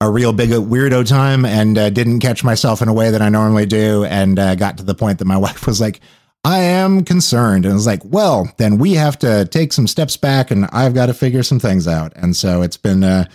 a 0.00 0.10
real 0.10 0.32
big 0.32 0.50
weirdo 0.50 1.08
time 1.08 1.44
and 1.44 1.78
uh, 1.78 1.90
didn't 1.90 2.20
catch 2.20 2.44
myself 2.44 2.82
in 2.82 2.88
a 2.88 2.92
way 2.92 3.10
that 3.10 3.22
I 3.22 3.28
normally 3.28 3.66
do, 3.66 4.04
and 4.04 4.38
uh, 4.38 4.54
got 4.54 4.78
to 4.78 4.84
the 4.84 4.94
point 4.94 5.18
that 5.20 5.24
my 5.24 5.36
wife 5.38 5.66
was 5.66 5.80
like, 5.80 6.00
"I 6.44 6.58
am 6.58 7.04
concerned," 7.04 7.64
and 7.64 7.72
I 7.72 7.74
was 7.74 7.86
like, 7.86 8.04
"Well, 8.04 8.52
then 8.58 8.78
we 8.78 8.94
have 8.94 9.18
to 9.20 9.46
take 9.46 9.72
some 9.72 9.86
steps 9.86 10.16
back, 10.16 10.50
and 10.50 10.66
I've 10.72 10.94
got 10.94 11.06
to 11.06 11.14
figure 11.14 11.42
some 11.42 11.60
things 11.60 11.88
out." 11.88 12.12
And 12.16 12.36
so 12.36 12.62
it's 12.62 12.76
been 12.76 13.04
uh, 13.04 13.26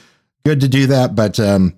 good 0.46 0.62
to 0.62 0.68
do 0.68 0.88
that, 0.88 1.16
but 1.16 1.40
um, 1.40 1.76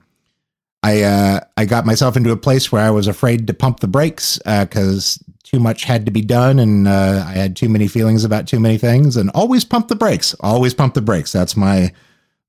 I 0.85 1.01
uh, 1.01 1.39
I 1.57 1.65
got 1.65 1.87
myself 1.87 2.15
into 2.15 2.31
a 2.31 2.37
place 2.37 2.71
where 2.71 2.83
I 2.83 2.91
was 2.91 3.07
afraid 3.07 3.47
to 3.47 3.55
pump 3.55 3.79
the 3.79 3.87
brakes 3.87 4.37
because 4.45 5.17
too 5.41 5.59
much 5.59 5.83
had 5.83 6.05
to 6.05 6.11
be 6.11 6.21
done, 6.21 6.59
and 6.59 6.87
uh, 6.87 7.25
I 7.27 7.31
had 7.31 7.55
too 7.55 7.69
many 7.69 7.87
feelings 7.87 8.23
about 8.23 8.45
too 8.45 8.59
many 8.59 8.77
things. 8.77 9.17
And 9.17 9.31
always 9.31 9.65
pump 9.65 9.87
the 9.87 9.95
brakes. 9.95 10.35
Always 10.41 10.75
pump 10.75 10.93
the 10.93 11.01
brakes. 11.01 11.31
That's 11.31 11.57
my 11.57 11.91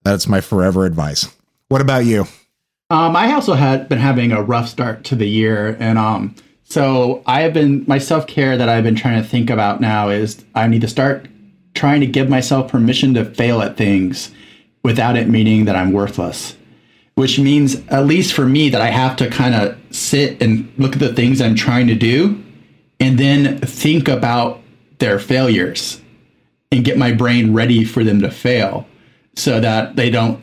that's 0.04 0.28
my 0.28 0.42
forever 0.42 0.84
advice. 0.84 1.34
What 1.68 1.80
about 1.80 2.04
you? 2.04 2.26
Um, 2.90 3.16
I 3.16 3.32
also 3.32 3.54
had 3.54 3.88
been 3.88 3.98
having 3.98 4.32
a 4.32 4.42
rough 4.42 4.68
start 4.68 5.04
to 5.04 5.16
the 5.16 5.26
year, 5.26 5.74
and 5.80 5.98
um, 5.98 6.34
so 6.62 7.22
I 7.24 7.40
have 7.40 7.54
been 7.54 7.86
my 7.88 7.96
self 7.96 8.26
care 8.26 8.54
that 8.58 8.68
I've 8.68 8.84
been 8.84 8.96
trying 8.96 9.22
to 9.22 9.26
think 9.26 9.48
about 9.48 9.80
now 9.80 10.10
is 10.10 10.44
I 10.54 10.66
need 10.66 10.82
to 10.82 10.88
start 10.88 11.26
trying 11.72 12.00
to 12.00 12.06
give 12.06 12.28
myself 12.28 12.70
permission 12.70 13.14
to 13.14 13.24
fail 13.24 13.62
at 13.62 13.78
things 13.78 14.30
without 14.82 15.16
it 15.16 15.26
meaning 15.26 15.64
that 15.64 15.74
I'm 15.74 15.92
worthless. 15.92 16.54
Which 17.16 17.38
means, 17.38 17.76
at 17.88 18.06
least 18.06 18.32
for 18.32 18.46
me, 18.46 18.68
that 18.68 18.80
I 18.80 18.90
have 18.90 19.16
to 19.16 19.28
kind 19.28 19.54
of 19.54 19.76
sit 19.90 20.40
and 20.40 20.72
look 20.78 20.92
at 20.92 21.00
the 21.00 21.12
things 21.12 21.40
I'm 21.40 21.54
trying 21.54 21.88
to 21.88 21.94
do, 21.94 22.42
and 23.00 23.18
then 23.18 23.58
think 23.58 24.08
about 24.08 24.62
their 24.98 25.18
failures, 25.18 26.00
and 26.70 26.84
get 26.84 26.96
my 26.96 27.12
brain 27.12 27.52
ready 27.52 27.84
for 27.84 28.04
them 28.04 28.20
to 28.20 28.30
fail, 28.30 28.86
so 29.34 29.60
that 29.60 29.96
they 29.96 30.08
don't 30.08 30.42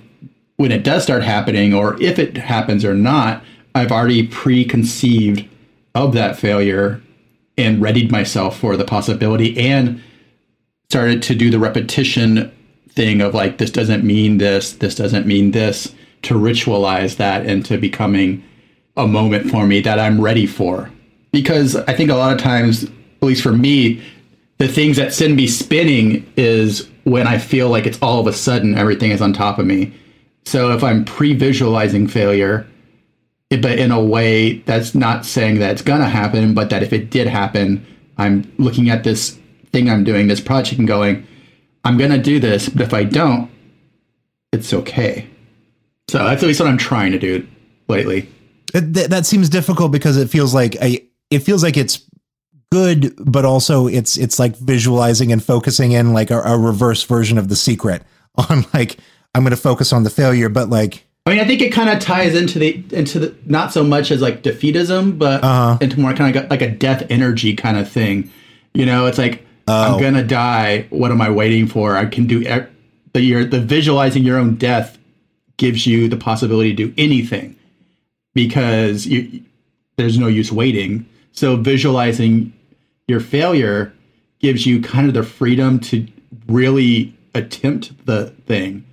when 0.57 0.71
it 0.71 0.83
does 0.83 1.03
start 1.03 1.23
happening, 1.23 1.73
or 1.73 2.01
if 2.01 2.19
it 2.19 2.37
happens 2.37 2.85
or 2.85 2.93
not, 2.93 3.43
I've 3.75 3.91
already 3.91 4.27
preconceived 4.27 5.47
of 5.95 6.13
that 6.13 6.37
failure 6.37 7.01
and 7.57 7.81
readied 7.81 8.11
myself 8.11 8.59
for 8.59 8.77
the 8.77 8.85
possibility 8.85 9.57
and 9.59 10.01
started 10.89 11.21
to 11.23 11.35
do 11.35 11.49
the 11.49 11.59
repetition 11.59 12.51
thing 12.89 13.21
of 13.21 13.33
like, 13.33 13.57
this 13.57 13.71
doesn't 13.71 14.03
mean 14.03 14.37
this, 14.37 14.73
this 14.73 14.95
doesn't 14.95 15.25
mean 15.25 15.51
this, 15.51 15.93
to 16.23 16.35
ritualize 16.35 17.17
that 17.17 17.45
into 17.45 17.77
becoming 17.77 18.43
a 18.97 19.07
moment 19.07 19.49
for 19.49 19.65
me 19.65 19.81
that 19.81 19.99
I'm 19.99 20.21
ready 20.21 20.45
for. 20.45 20.89
Because 21.31 21.75
I 21.75 21.93
think 21.93 22.09
a 22.09 22.15
lot 22.15 22.33
of 22.33 22.39
times, 22.39 22.83
at 22.83 23.23
least 23.23 23.41
for 23.41 23.53
me, 23.53 24.03
the 24.57 24.67
things 24.67 24.97
that 24.97 25.13
send 25.13 25.35
me 25.35 25.47
spinning 25.47 26.31
is 26.37 26.89
when 27.03 27.27
I 27.27 27.37
feel 27.37 27.69
like 27.69 27.85
it's 27.85 28.01
all 28.01 28.19
of 28.19 28.27
a 28.27 28.33
sudden 28.33 28.77
everything 28.77 29.11
is 29.11 29.21
on 29.21 29.33
top 29.33 29.59
of 29.59 29.65
me. 29.65 29.93
So 30.45 30.71
if 30.71 30.83
I'm 30.83 31.05
pre-visualizing 31.05 32.07
failure, 32.07 32.67
but 33.49 33.77
in 33.77 33.91
a 33.91 34.03
way 34.03 34.59
that's 34.59 34.95
not 34.95 35.25
saying 35.25 35.59
that 35.59 35.71
it's 35.71 35.81
gonna 35.81 36.09
happen, 36.09 36.53
but 36.53 36.69
that 36.69 36.83
if 36.83 36.93
it 36.93 37.09
did 37.09 37.27
happen, 37.27 37.85
I'm 38.17 38.51
looking 38.57 38.89
at 38.89 39.03
this 39.03 39.37
thing 39.71 39.89
I'm 39.89 40.03
doing, 40.03 40.27
this 40.27 40.41
project, 40.41 40.79
and 40.79 40.87
going, 40.87 41.25
I'm 41.83 41.97
gonna 41.97 42.21
do 42.21 42.39
this, 42.39 42.69
but 42.69 42.81
if 42.81 42.93
I 42.93 43.03
don't, 43.03 43.49
it's 44.51 44.73
okay. 44.73 45.27
So 46.13 46.19
that's 46.23 46.43
at 46.43 46.45
least 46.47 46.59
what 46.59 46.69
I'm 46.69 46.77
trying 46.77 47.11
to 47.13 47.17
do 47.17 47.47
lately. 47.87 48.29
It- 48.71 48.93
th- 48.93 49.07
that 49.07 49.25
seems 49.25 49.49
difficult 49.49 49.91
because 49.91 50.15
it 50.15 50.29
feels 50.29 50.53
like 50.53 50.75
a 50.75 51.03
it 51.31 51.39
feels 51.39 51.63
like 51.63 51.75
it's 51.75 52.03
good, 52.71 53.15
but 53.17 53.45
also 53.45 53.87
it's 53.87 54.15
it's 54.17 54.37
like 54.37 54.55
visualizing 54.57 55.31
and 55.31 55.43
focusing 55.43 55.91
in 55.93 56.13
like 56.13 56.29
a, 56.29 56.39
a 56.41 56.55
reverse 56.55 57.01
version 57.03 57.39
of 57.39 57.47
the 57.47 57.55
secret 57.55 58.03
on 58.49 58.63
like 58.75 58.97
I'm 59.33 59.41
going 59.41 59.49
to 59.49 59.57
focus 59.57 59.91
on 59.91 60.03
the 60.03 60.11
failure, 60.11 60.49
but 60.49 60.69
like 60.69 61.03
I 61.25 61.31
mean, 61.31 61.39
I 61.39 61.45
think 61.45 61.61
it 61.61 61.71
kind 61.71 61.89
of 61.89 61.97
ties 61.99 62.35
into 62.35 62.59
the 62.59 62.83
into 62.91 63.17
the 63.17 63.35
not 63.47 63.73
so 63.73 63.83
much 63.83 64.11
as 64.11 64.21
like 64.21 64.43
defeatism, 64.43 65.17
but 65.17 65.43
Uh-huh. 65.43 65.79
into 65.81 65.99
more 65.99 66.13
kind 66.13 66.35
of 66.35 66.47
like 66.51 66.61
a 66.61 66.69
death 66.69 67.07
energy 67.09 67.55
kind 67.55 67.75
of 67.77 67.89
thing. 67.89 68.29
You 68.75 68.85
know, 68.85 69.07
it's 69.07 69.17
like 69.17 69.47
Oh. 69.67 69.95
I'm 69.95 69.99
gonna 70.01 70.23
die. 70.23 70.85
What 70.91 71.09
am 71.11 71.21
I 71.21 71.31
waiting 71.31 71.65
for? 71.65 71.97
I 71.97 72.05
can 72.05 72.27
do 72.27 72.41
e- 72.41 72.67
the 73.13 73.21
your 73.21 73.45
the 73.45 73.59
visualizing 73.61 74.23
your 74.23 74.37
own 74.37 74.55
death 74.55 74.99
gives 75.57 75.85
you 75.85 76.07
the 76.07 76.17
possibility 76.17 76.75
to 76.75 76.87
do 76.87 76.93
anything 76.97 77.55
because 78.33 79.05
you, 79.05 79.43
there's 79.97 80.17
no 80.17 80.27
use 80.27 80.51
waiting. 80.51 81.05
So 81.31 81.55
visualizing 81.55 82.53
your 83.07 83.19
failure 83.19 83.93
gives 84.39 84.65
you 84.65 84.81
kind 84.81 85.07
of 85.07 85.13
the 85.13 85.23
freedom 85.23 85.79
to 85.79 86.07
really 86.47 87.15
attempt 87.35 88.05
the 88.05 88.27
thing 88.45 88.85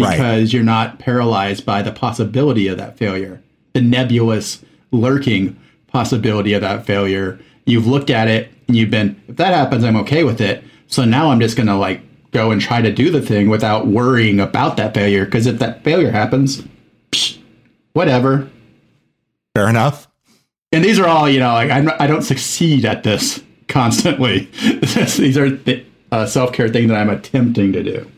Right. 0.00 0.12
because 0.12 0.52
you're 0.52 0.62
not 0.62 1.00
paralyzed 1.00 1.66
by 1.66 1.82
the 1.82 1.90
possibility 1.90 2.68
of 2.68 2.78
that 2.78 2.96
failure, 2.96 3.42
the 3.72 3.80
nebulous, 3.80 4.64
lurking 4.92 5.58
possibility 5.88 6.52
of 6.52 6.60
that 6.60 6.86
failure. 6.86 7.40
You've 7.66 7.88
looked 7.88 8.08
at 8.08 8.28
it 8.28 8.48
and 8.68 8.76
you've 8.76 8.90
been, 8.90 9.20
if 9.26 9.34
that 9.36 9.52
happens, 9.52 9.82
I'm 9.82 9.96
okay 9.96 10.22
with 10.22 10.40
it. 10.40 10.62
So 10.86 11.04
now 11.04 11.30
I'm 11.32 11.40
just 11.40 11.56
going 11.56 11.66
to 11.66 11.74
like 11.74 12.00
go 12.32 12.50
and 12.50 12.60
try 12.60 12.82
to 12.82 12.92
do 12.92 13.10
the 13.10 13.22
thing 13.22 13.48
without 13.48 13.86
worrying 13.86 14.40
about 14.40 14.76
that 14.76 14.94
failure. 14.94 15.24
Because 15.24 15.46
if 15.46 15.58
that 15.58 15.84
failure 15.84 16.10
happens, 16.10 16.62
psh, 17.12 17.38
whatever. 17.92 18.48
Fair 19.54 19.68
enough. 19.68 20.08
And 20.72 20.84
these 20.84 20.98
are 20.98 21.06
all, 21.06 21.28
you 21.28 21.40
know, 21.40 21.52
like 21.54 21.70
I'm, 21.70 21.90
I 21.98 22.06
don't 22.06 22.22
succeed 22.22 22.84
at 22.84 23.02
this 23.02 23.42
constantly. 23.68 24.44
these 24.62 25.38
are 25.38 25.50
the 25.50 25.84
uh, 26.12 26.26
self 26.26 26.52
care 26.52 26.68
thing 26.68 26.88
that 26.88 26.96
I'm 26.96 27.10
attempting 27.10 27.72
to 27.72 27.82
do. 27.82 28.10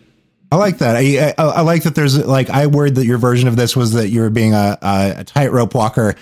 I 0.52 0.56
like 0.56 0.78
that. 0.78 0.96
I, 0.96 1.34
I, 1.38 1.44
I 1.44 1.60
like 1.60 1.84
that. 1.84 1.94
There's 1.94 2.18
like 2.26 2.50
I 2.50 2.66
worried 2.66 2.96
that 2.96 3.06
your 3.06 3.18
version 3.18 3.48
of 3.48 3.54
this 3.54 3.76
was 3.76 3.92
that 3.92 4.08
you 4.08 4.20
were 4.20 4.30
being 4.30 4.52
a, 4.52 4.76
a, 4.82 5.14
a 5.18 5.24
tightrope 5.24 5.74
walker, 5.74 6.16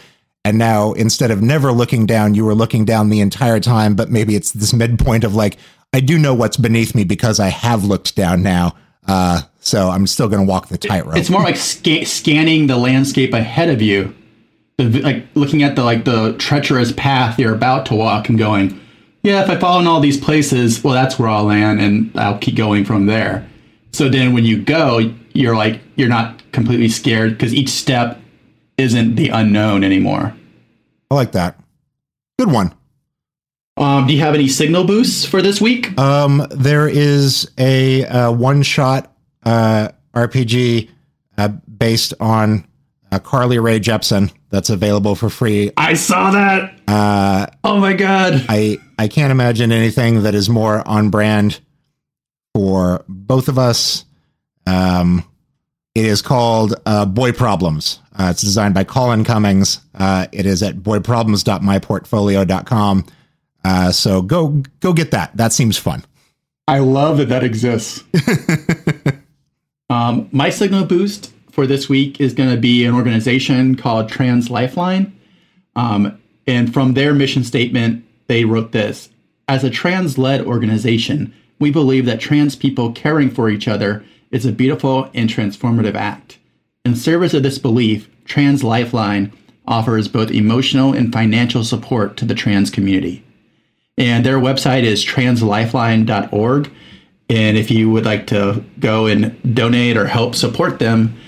and 0.45 0.59
now 0.59 0.93
instead 0.93 1.31
of 1.31 1.41
never 1.41 1.73
looking 1.73 2.05
down, 2.05 2.35
you 2.35 2.45
were 2.45 2.55
looking 2.55 2.85
down 2.85 3.09
the 3.09 3.21
entire 3.21 3.59
time. 3.59 3.95
But 3.95 4.11
maybe 4.11 4.37
it's 4.37 4.53
this 4.53 4.75
midpoint 4.75 5.25
of 5.25 5.35
like 5.35 5.57
I 5.93 6.01
do 6.01 6.19
know 6.19 6.35
what's 6.35 6.57
beneath 6.57 6.95
me 6.95 7.05
because 7.05 7.41
I 7.41 7.49
have 7.49 7.85
looked 7.85 8.15
down 8.15 8.43
now. 8.43 8.75
Uh, 9.07 9.43
so 9.61 9.89
I'm 9.89 10.07
still 10.07 10.29
going 10.29 10.47
to 10.47 10.49
walk 10.49 10.69
the 10.69 10.79
tightrope. 10.79 11.17
It's 11.17 11.31
more 11.31 11.43
like 11.43 11.57
sca- 11.57 12.05
scanning 12.05 12.67
the 12.67 12.77
landscape 12.77 13.33
ahead 13.33 13.71
of 13.71 13.81
you, 13.81 14.15
the, 14.77 15.01
like 15.01 15.27
looking 15.35 15.63
at 15.63 15.77
the 15.77 15.85
like 15.85 16.05
the 16.05 16.35
treacherous 16.39 16.93
path 16.93 17.39
you're 17.39 17.55
about 17.55 17.87
to 17.87 17.95
walk 17.95 18.29
and 18.29 18.39
going, 18.39 18.81
yeah, 19.23 19.43
if 19.43 19.49
I 19.51 19.59
fall 19.59 19.81
in 19.81 19.87
all 19.87 20.01
these 20.01 20.19
places, 20.19 20.85
well, 20.85 20.95
that's 20.95 21.19
where 21.19 21.29
I'll 21.29 21.45
land, 21.45 21.81
and 21.81 22.17
I'll 22.19 22.39
keep 22.39 22.55
going 22.55 22.85
from 22.85 23.07
there. 23.07 23.49
So 23.93 24.09
then 24.09 24.33
when 24.33 24.45
you 24.45 24.63
go, 24.63 25.13
you're 25.33 25.57
like 25.57 25.81
you're 25.97 26.09
not 26.09 26.53
completely 26.53 26.89
scared 26.89 27.33
because 27.33 27.55
each 27.55 27.71
step 27.71 28.21
isn't 28.77 29.17
the 29.17 29.31
unknown 29.31 29.85
anymore. 29.85 30.35
I 31.11 31.15
like 31.15 31.33
that. 31.33 31.59
Good 32.39 32.53
one. 32.53 32.75
Um, 33.79 34.07
do 34.07 34.13
you 34.15 34.21
have 34.21 34.35
any 34.35 34.49
signal 34.49 34.85
boosts 34.85 35.25
for 35.25 35.41
this 35.43 35.61
week? 35.61 35.99
Um, 35.99 36.47
there 36.51 36.89
is 36.89 37.51
a, 37.59 38.05
uh 38.05 38.33
one 38.33 38.63
shot 38.63 39.13
uh, 39.45 39.89
RPG 40.15 40.89
uh, 41.37 41.49
based 41.49 42.15
on 42.21 42.67
uh, 43.13 43.19
Carly 43.21 43.59
Rae 43.59 43.81
Jepsen 43.81 44.33
that's 44.51 44.71
available 44.71 45.15
for 45.15 45.29
free. 45.31 45.71
I 45.77 45.95
saw 45.95 46.31
that. 46.33 46.75
Uh, 46.89 47.47
Oh 47.65 47.79
my 47.81 47.93
god. 47.93 48.45
I 48.49 48.79
I 48.99 49.09
can't 49.09 49.31
imagine 49.31 49.71
anything 49.73 50.23
that 50.25 50.35
is 50.35 50.49
more 50.51 50.87
on 50.87 51.11
brand 51.11 51.61
for 52.55 53.05
both 53.09 53.49
of 53.49 53.59
us. 53.59 54.05
Um, 54.67 55.25
it 55.95 56.05
is 56.05 56.21
called 56.23 56.75
uh, 56.87 57.05
Boy 57.07 57.33
Problems. 57.33 58.01
Uh, 58.19 58.29
it's 58.31 58.41
designed 58.43 58.75
by 58.75 58.85
Colin 58.85 59.25
Cummings. 59.25 59.81
Uh, 59.95 60.27
it 60.33 60.47
is 60.47 60.63
at 60.63 60.77
boyproblems.myportfolio.com. 60.77 63.07
Uh, 63.65 63.93
so 63.93 64.23
go 64.23 64.63
go 64.81 64.93
get 64.93 65.11
that. 65.11 65.37
That 65.37 65.53
seems 65.53 65.77
fun. 65.77 66.05
I 66.67 66.81
love 66.81 67.19
that 67.19 67.29
that 67.31 67.45
exists. 67.45 68.05
um, 69.91 70.29
my 70.33 70.51
signal 70.51 70.85
boost 70.85 71.33
for 71.51 71.67
this 71.67 71.89
week 71.89 72.21
is 72.21 72.35
going 72.35 72.51
to 72.51 72.61
be 72.61 72.85
an 72.85 72.95
organization 72.95 73.75
called 73.75 74.09
Trans 74.09 74.51
Lifeline. 74.51 75.19
Um, 75.75 76.21
and 76.47 76.73
from 76.73 76.95
their 76.95 77.15
mission 77.15 77.45
statement, 77.45 78.05
they 78.27 78.45
wrote 78.45 78.73
this 78.73 79.09
As 79.49 79.65
a 79.65 79.71
trans 79.71 80.19
led 80.19 80.47
organization, 80.47 81.35
we 81.59 81.71
believe 81.71 82.07
that 82.07 82.21
trans 82.21 82.55
people 82.55 82.93
caring 82.93 83.31
for 83.31 83.51
each 83.51 83.67
other 83.67 84.05
is 84.31 84.47
a 84.47 84.53
beautiful 84.53 85.11
and 85.15 85.29
transformative 85.29 85.95
act. 85.95 86.39
In 86.85 86.95
service 86.95 87.35
of 87.35 87.43
this 87.43 87.59
belief, 87.59 88.09
Trans 88.25 88.63
Lifeline 88.63 89.33
offers 89.67 90.09
both 90.09 90.31
emotional 90.31 90.93
and 90.93 91.13
financial 91.13 91.65
support 91.65 92.17
to 92.19 92.25
the 92.25 92.35
trans 92.35 92.71
community. 92.71 93.25
And 93.99 94.25
their 94.25 94.39
website 94.39 94.85
is 94.85 95.05
translifeline.org. 95.05 96.71
And 97.29 97.59
if 97.59 97.71
you 97.71 97.91
would 97.91 98.07
like 98.07 98.27
to 98.29 98.65
go 98.79 99.07
and 99.07 99.55
donate 99.55 99.97
or 99.97 100.07
help 100.07 100.35
support 100.35 100.79
them, 100.79 101.19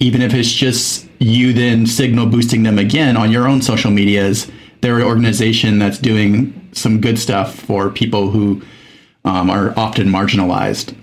even 0.00 0.20
if 0.20 0.34
it's 0.34 0.52
just 0.52 1.08
you 1.18 1.52
then 1.54 1.86
signal 1.86 2.26
boosting 2.26 2.64
them 2.64 2.78
again 2.78 3.16
on 3.16 3.30
your 3.30 3.48
own 3.48 3.62
social 3.62 3.90
medias, 3.90 4.50
they're 4.82 4.98
an 4.98 5.04
organization 5.04 5.78
that's 5.78 5.98
doing 5.98 6.68
some 6.72 7.00
good 7.00 7.18
stuff 7.18 7.54
for 7.54 7.88
people 7.88 8.30
who 8.30 8.60
um, 9.24 9.48
are 9.48 9.72
often 9.78 10.08
marginalized. 10.08 10.94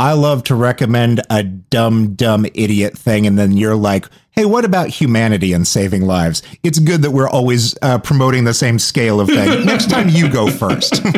I 0.00 0.12
love 0.12 0.44
to 0.44 0.54
recommend 0.54 1.22
a 1.28 1.42
dumb, 1.42 2.14
dumb 2.14 2.46
idiot 2.54 2.96
thing, 2.96 3.26
and 3.26 3.36
then 3.36 3.56
you're 3.56 3.74
like, 3.74 4.06
hey, 4.30 4.44
what 4.44 4.64
about 4.64 4.88
humanity 4.90 5.52
and 5.52 5.66
saving 5.66 6.02
lives? 6.02 6.40
It's 6.62 6.78
good 6.78 7.02
that 7.02 7.10
we're 7.10 7.28
always 7.28 7.76
uh, 7.82 7.98
promoting 7.98 8.44
the 8.44 8.54
same 8.54 8.78
scale 8.78 9.20
of 9.20 9.26
thing. 9.26 9.66
Next 9.66 9.90
time 9.90 10.08
you 10.08 10.30
go 10.30 10.48
first. 10.50 11.02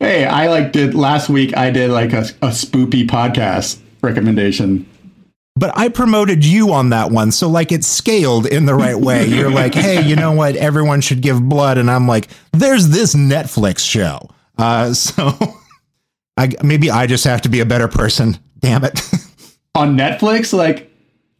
Hey, 0.00 0.24
I 0.26 0.48
like 0.48 0.72
did 0.72 0.94
last 0.94 1.28
week. 1.28 1.56
I 1.56 1.70
did 1.70 1.90
like 1.90 2.12
a, 2.12 2.20
a 2.42 2.48
spoopy 2.48 3.06
podcast 3.06 3.80
recommendation. 4.02 4.86
but 5.56 5.76
I 5.78 5.88
promoted 5.88 6.44
you 6.44 6.72
on 6.72 6.90
that 6.90 7.10
one. 7.10 7.30
So, 7.30 7.48
like, 7.48 7.72
it's 7.72 7.86
scaled 7.86 8.46
in 8.46 8.66
the 8.66 8.74
right 8.74 8.96
way. 8.96 9.24
You're 9.26 9.50
like, 9.50 9.74
hey, 9.74 10.02
you 10.02 10.16
know 10.16 10.32
what? 10.32 10.56
Everyone 10.56 11.00
should 11.00 11.20
give 11.22 11.42
blood. 11.48 11.78
And 11.78 11.90
I'm 11.90 12.06
like, 12.06 12.28
there's 12.52 12.88
this 12.88 13.14
Netflix 13.14 13.78
show. 13.78 14.28
Uh, 14.58 14.92
so, 14.94 15.32
I, 16.36 16.50
maybe 16.62 16.90
I 16.90 17.06
just 17.06 17.24
have 17.24 17.42
to 17.42 17.48
be 17.48 17.60
a 17.60 17.66
better 17.66 17.88
person. 17.88 18.38
Damn 18.60 18.84
it. 18.84 19.00
on 19.74 19.96
Netflix, 19.96 20.52
like 20.52 20.90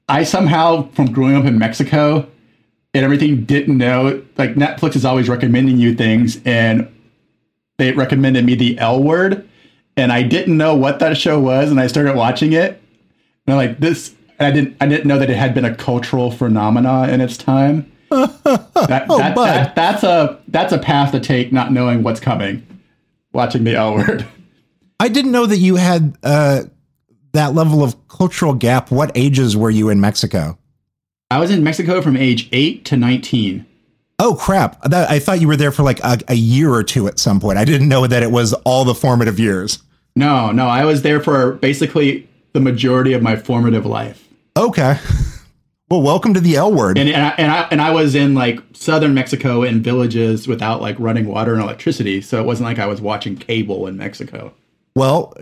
I 0.09 0.25
somehow 0.25 0.89
from 0.91 1.13
growing 1.13 1.37
up 1.37 1.45
in 1.45 1.59
Mexico 1.59 2.29
and 2.93 3.05
everything 3.05 3.45
didn't 3.45 3.77
know 3.79 4.23
like 4.37 4.55
Netflix 4.55 4.97
is 4.97 5.05
always 5.05 5.29
recommending 5.29 5.79
you 5.79 5.95
things 5.95 6.41
and 6.45 6.89
they 7.79 7.93
recommended 7.93 8.45
me 8.45 8.55
the 8.55 8.79
L 8.79 9.03
word 9.03 9.49
and 9.97 10.13
I 10.13 10.23
didn't 10.23 10.57
know 10.57 10.75
what 10.75 10.99
that 10.99 11.17
show 11.17 11.41
was 11.41 11.71
and 11.71 11.81
I 11.81 11.87
started 11.87 12.17
watching 12.17 12.53
it 12.53 12.81
and 13.47 13.55
I'm 13.55 13.57
like 13.57 13.79
this 13.81 14.15
I 14.39 14.51
didn't 14.51 14.77
I 14.81 14.87
didn't 14.87 15.07
know 15.07 15.19
that 15.19 15.31
it 15.31 15.37
had 15.37 15.55
been 15.55 15.65
a 15.65 15.75
cultural 15.75 16.31
phenomena 16.31 17.09
in 17.09 17.21
its 17.21 17.37
time. 17.37 17.91
that, 18.11 18.45
that, 18.45 19.07
bud. 19.35 19.47
that- 19.47 19.75
that's 19.75 20.03
a 20.03 20.41
that's 20.49 20.73
a 20.73 20.79
path 20.79 21.13
to 21.13 21.21
take 21.21 21.53
not 21.53 21.73
knowing 21.73 22.03
what's 22.03 22.21
coming. 22.21 22.67
Watching 23.35 23.65
the 23.65 23.75
L 23.75 23.97
word. 23.97 24.27
I 24.99 25.09
didn't 25.09 25.33
know 25.33 25.45
that 25.45 25.59
you 25.59 25.77
had 25.77 26.17
uh, 26.23 26.63
that 27.33 27.55
level 27.55 27.83
of 27.83 28.09
cultural 28.09 28.55
gap. 28.55 28.91
What 28.91 29.13
ages 29.15 29.57
were 29.57 29.71
you 29.71 29.91
in 29.91 30.01
Mexico? 30.01 30.57
I 31.31 31.41
was 31.41 31.51
in 31.51 31.65
Mexico 31.65 32.01
from 32.01 32.17
age 32.17 32.49
8 32.53 32.85
to 32.87 32.97
19. 32.97 33.67
Oh 34.21 34.37
crap! 34.37 34.81
That, 34.85 35.11
I 35.11 35.19
thought 35.19 35.41
you 35.41 35.49
were 35.49 35.57
there 35.57 35.73
for 35.73 35.83
like 35.83 35.99
a, 36.05 36.19
a 36.29 36.35
year 36.35 36.73
or 36.73 36.85
two 36.85 37.09
at 37.09 37.19
some 37.19 37.41
point. 37.41 37.59
I 37.59 37.65
didn't 37.65 37.89
know 37.89 38.07
that 38.07 38.23
it 38.23 38.31
was 38.31 38.53
all 38.65 38.85
the 38.85 38.95
formative 38.95 39.41
years. 39.41 39.83
No, 40.15 40.53
no, 40.53 40.69
I 40.69 40.85
was 40.85 41.03
there 41.03 41.21
for 41.21 41.53
basically 41.55 42.29
the 42.53 42.61
majority 42.61 43.13
of 43.13 43.23
my 43.23 43.35
formative 43.35 43.85
life. 43.85 44.29
Okay. 44.57 44.97
Well, 45.95 46.03
welcome 46.03 46.35
to 46.35 46.41
the 46.41 46.57
L 46.57 46.73
word. 46.73 46.99
And, 46.99 47.09
and, 47.09 47.23
I, 47.23 47.29
and, 47.39 47.53
I, 47.53 47.69
and 47.71 47.81
I 47.81 47.93
was 47.93 48.17
in 48.17 48.35
like 48.35 48.59
southern 48.73 49.15
Mexico 49.15 49.63
in 49.63 49.81
villages 49.81 50.49
without 50.49 50.81
like 50.81 50.99
running 50.99 51.29
water 51.29 51.53
and 51.53 51.63
electricity. 51.63 52.21
So 52.21 52.41
it 52.41 52.45
wasn't 52.45 52.67
like 52.67 52.81
I 52.81 52.87
was 52.87 53.01
watching 53.01 53.37
cable 53.37 53.87
in 53.87 53.97
Mexico. 53.97 54.53
Well, 54.97 55.35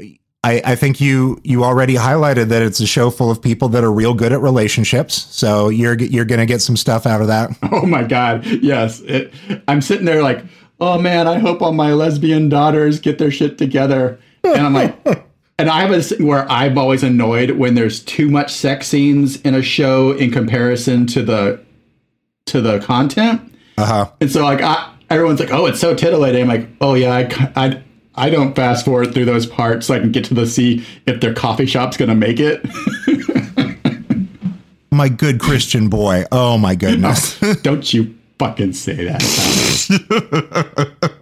I, 0.45 0.61
I 0.63 0.75
think 0.75 1.01
you 1.01 1.41
you 1.43 1.65
already 1.65 1.95
highlighted 1.95 2.49
that 2.49 2.61
it's 2.61 2.81
a 2.81 2.87
show 2.87 3.09
full 3.09 3.31
of 3.31 3.41
people 3.41 3.71
that 3.71 3.83
are 3.83 3.91
real 3.91 4.13
good 4.13 4.31
at 4.31 4.43
relationships. 4.43 5.27
So 5.31 5.71
you're 5.71 5.99
you're 5.99 6.27
gonna 6.27 6.45
get 6.45 6.61
some 6.61 6.77
stuff 6.77 7.07
out 7.07 7.23
of 7.23 7.29
that. 7.29 7.57
Oh 7.73 7.87
my 7.87 8.03
God. 8.03 8.45
Yes. 8.45 9.01
It, 9.01 9.33
I'm 9.69 9.81
sitting 9.81 10.05
there 10.05 10.23
like, 10.23 10.45
oh 10.83 10.99
man, 10.99 11.29
I 11.29 11.39
hope 11.39 11.63
all 11.63 11.73
my 11.73 11.95
lesbian 11.95 12.51
daughters 12.51 13.01
get 13.01 13.17
their 13.17 13.31
shit 13.31 13.57
together. 13.57 14.21
And 14.45 14.67
I'm 14.67 14.75
like, 14.75 15.27
and 15.59 15.69
I 15.69 15.83
have 15.83 15.93
a 15.93 16.23
where 16.23 16.51
I'm 16.51 16.79
always 16.79 17.03
annoyed 17.03 17.53
when 17.53 17.75
there's 17.75 18.03
too 18.03 18.29
much 18.29 18.53
sex 18.53 18.89
scenes 18.89 19.41
in 19.43 19.55
a 19.55 19.63
show 19.63 20.13
in 20.13 20.31
comparison 20.31 21.07
to 21.09 21.23
the 21.23 21.61
to 22.47 22.61
the 22.61 22.81
content. 22.81 23.41
Uh 23.79 23.87
huh. 23.87 24.11
And 24.21 24.31
so 24.31 24.45
like 24.45 24.61
I, 24.61 24.93
everyone's 25.11 25.41
like, 25.41 25.53
oh, 25.53 25.67
it's 25.67 25.81
so 25.81 25.95
titillating. 25.95 26.43
I'm 26.43 26.49
like, 26.49 26.69
oh 26.81 26.95
yeah, 26.95 27.13
I, 27.13 27.53
I 27.57 27.83
I 28.15 28.31
don't 28.31 28.55
fast 28.55 28.85
forward 28.85 29.15
through 29.15 29.25
those 29.25 29.47
parts 29.47 29.87
so 29.87 29.95
I 29.95 29.99
can 29.99 30.13
get 30.13 30.25
to 30.27 30.35
the 30.35 30.47
see 30.47 30.85
if 31.07 31.21
their 31.21 31.35
coffee 31.35 31.67
shop's 31.67 31.97
gonna 31.97 32.15
make 32.15 32.39
it. 32.41 32.65
My 34.91 35.09
good 35.09 35.41
Christian 35.41 35.89
boy. 35.89 36.25
Oh 36.31 36.59
my 36.59 36.75
goodness. 36.75 37.41
don't 37.63 37.95
you 37.95 38.15
fucking 38.39 38.75
say 38.75 39.07
that. 39.07 39.23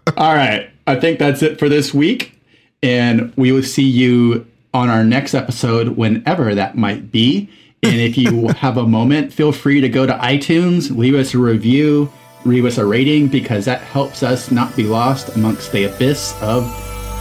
All 0.17 0.35
right, 0.35 0.69
I 0.87 0.97
think 0.97 1.21
that's 1.21 1.43
it 1.43 1.59
for 1.59 1.69
this 1.69 1.95
week, 1.95 2.39
and 2.83 3.33
we 3.37 3.53
will 3.53 3.63
see 3.63 3.89
you 3.89 4.47
on 4.73 4.89
our 4.89 5.05
next 5.05 5.35
episode, 5.35 5.97
whenever 5.97 6.55
that 6.55 6.77
might 6.77 7.11
be. 7.11 7.51
And 7.83 7.97
if 7.97 8.17
you 8.17 8.49
have 8.59 8.77
a 8.77 8.87
moment, 8.87 9.33
feel 9.33 9.53
free 9.53 9.81
to 9.81 9.89
go 9.89 10.07
to 10.07 10.13
iTunes, 10.15 10.97
leave 10.97 11.15
us 11.15 11.35
a 11.35 11.39
review, 11.39 12.11
leave 12.45 12.65
us 12.65 12.79
a 12.79 12.85
rating, 12.85 13.29
because 13.29 13.65
that 13.65 13.81
helps 13.81 14.23
us 14.23 14.51
not 14.51 14.75
be 14.77 14.85
lost 14.85 15.35
amongst 15.37 15.73
the 15.73 15.85
abyss 15.85 16.35
of 16.41 16.65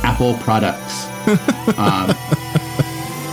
Apple 0.04 0.36
products. 0.36 1.06
um, 1.78 2.16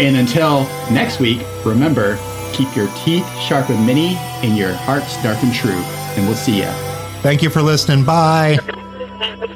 and 0.00 0.16
until 0.16 0.64
next 0.90 1.20
week, 1.20 1.40
remember 1.64 2.18
keep 2.52 2.74
your 2.74 2.88
teeth 3.04 3.28
sharp 3.38 3.68
and 3.68 3.86
mini 3.86 4.16
and 4.42 4.56
your 4.56 4.72
hearts 4.72 5.22
dark 5.22 5.42
and 5.42 5.52
true. 5.52 5.82
And 6.16 6.26
we'll 6.26 6.36
see 6.36 6.58
you. 6.58 6.70
Thank 7.20 7.42
you 7.42 7.50
for 7.50 7.60
listening. 7.60 8.04
Bye. 8.04 8.58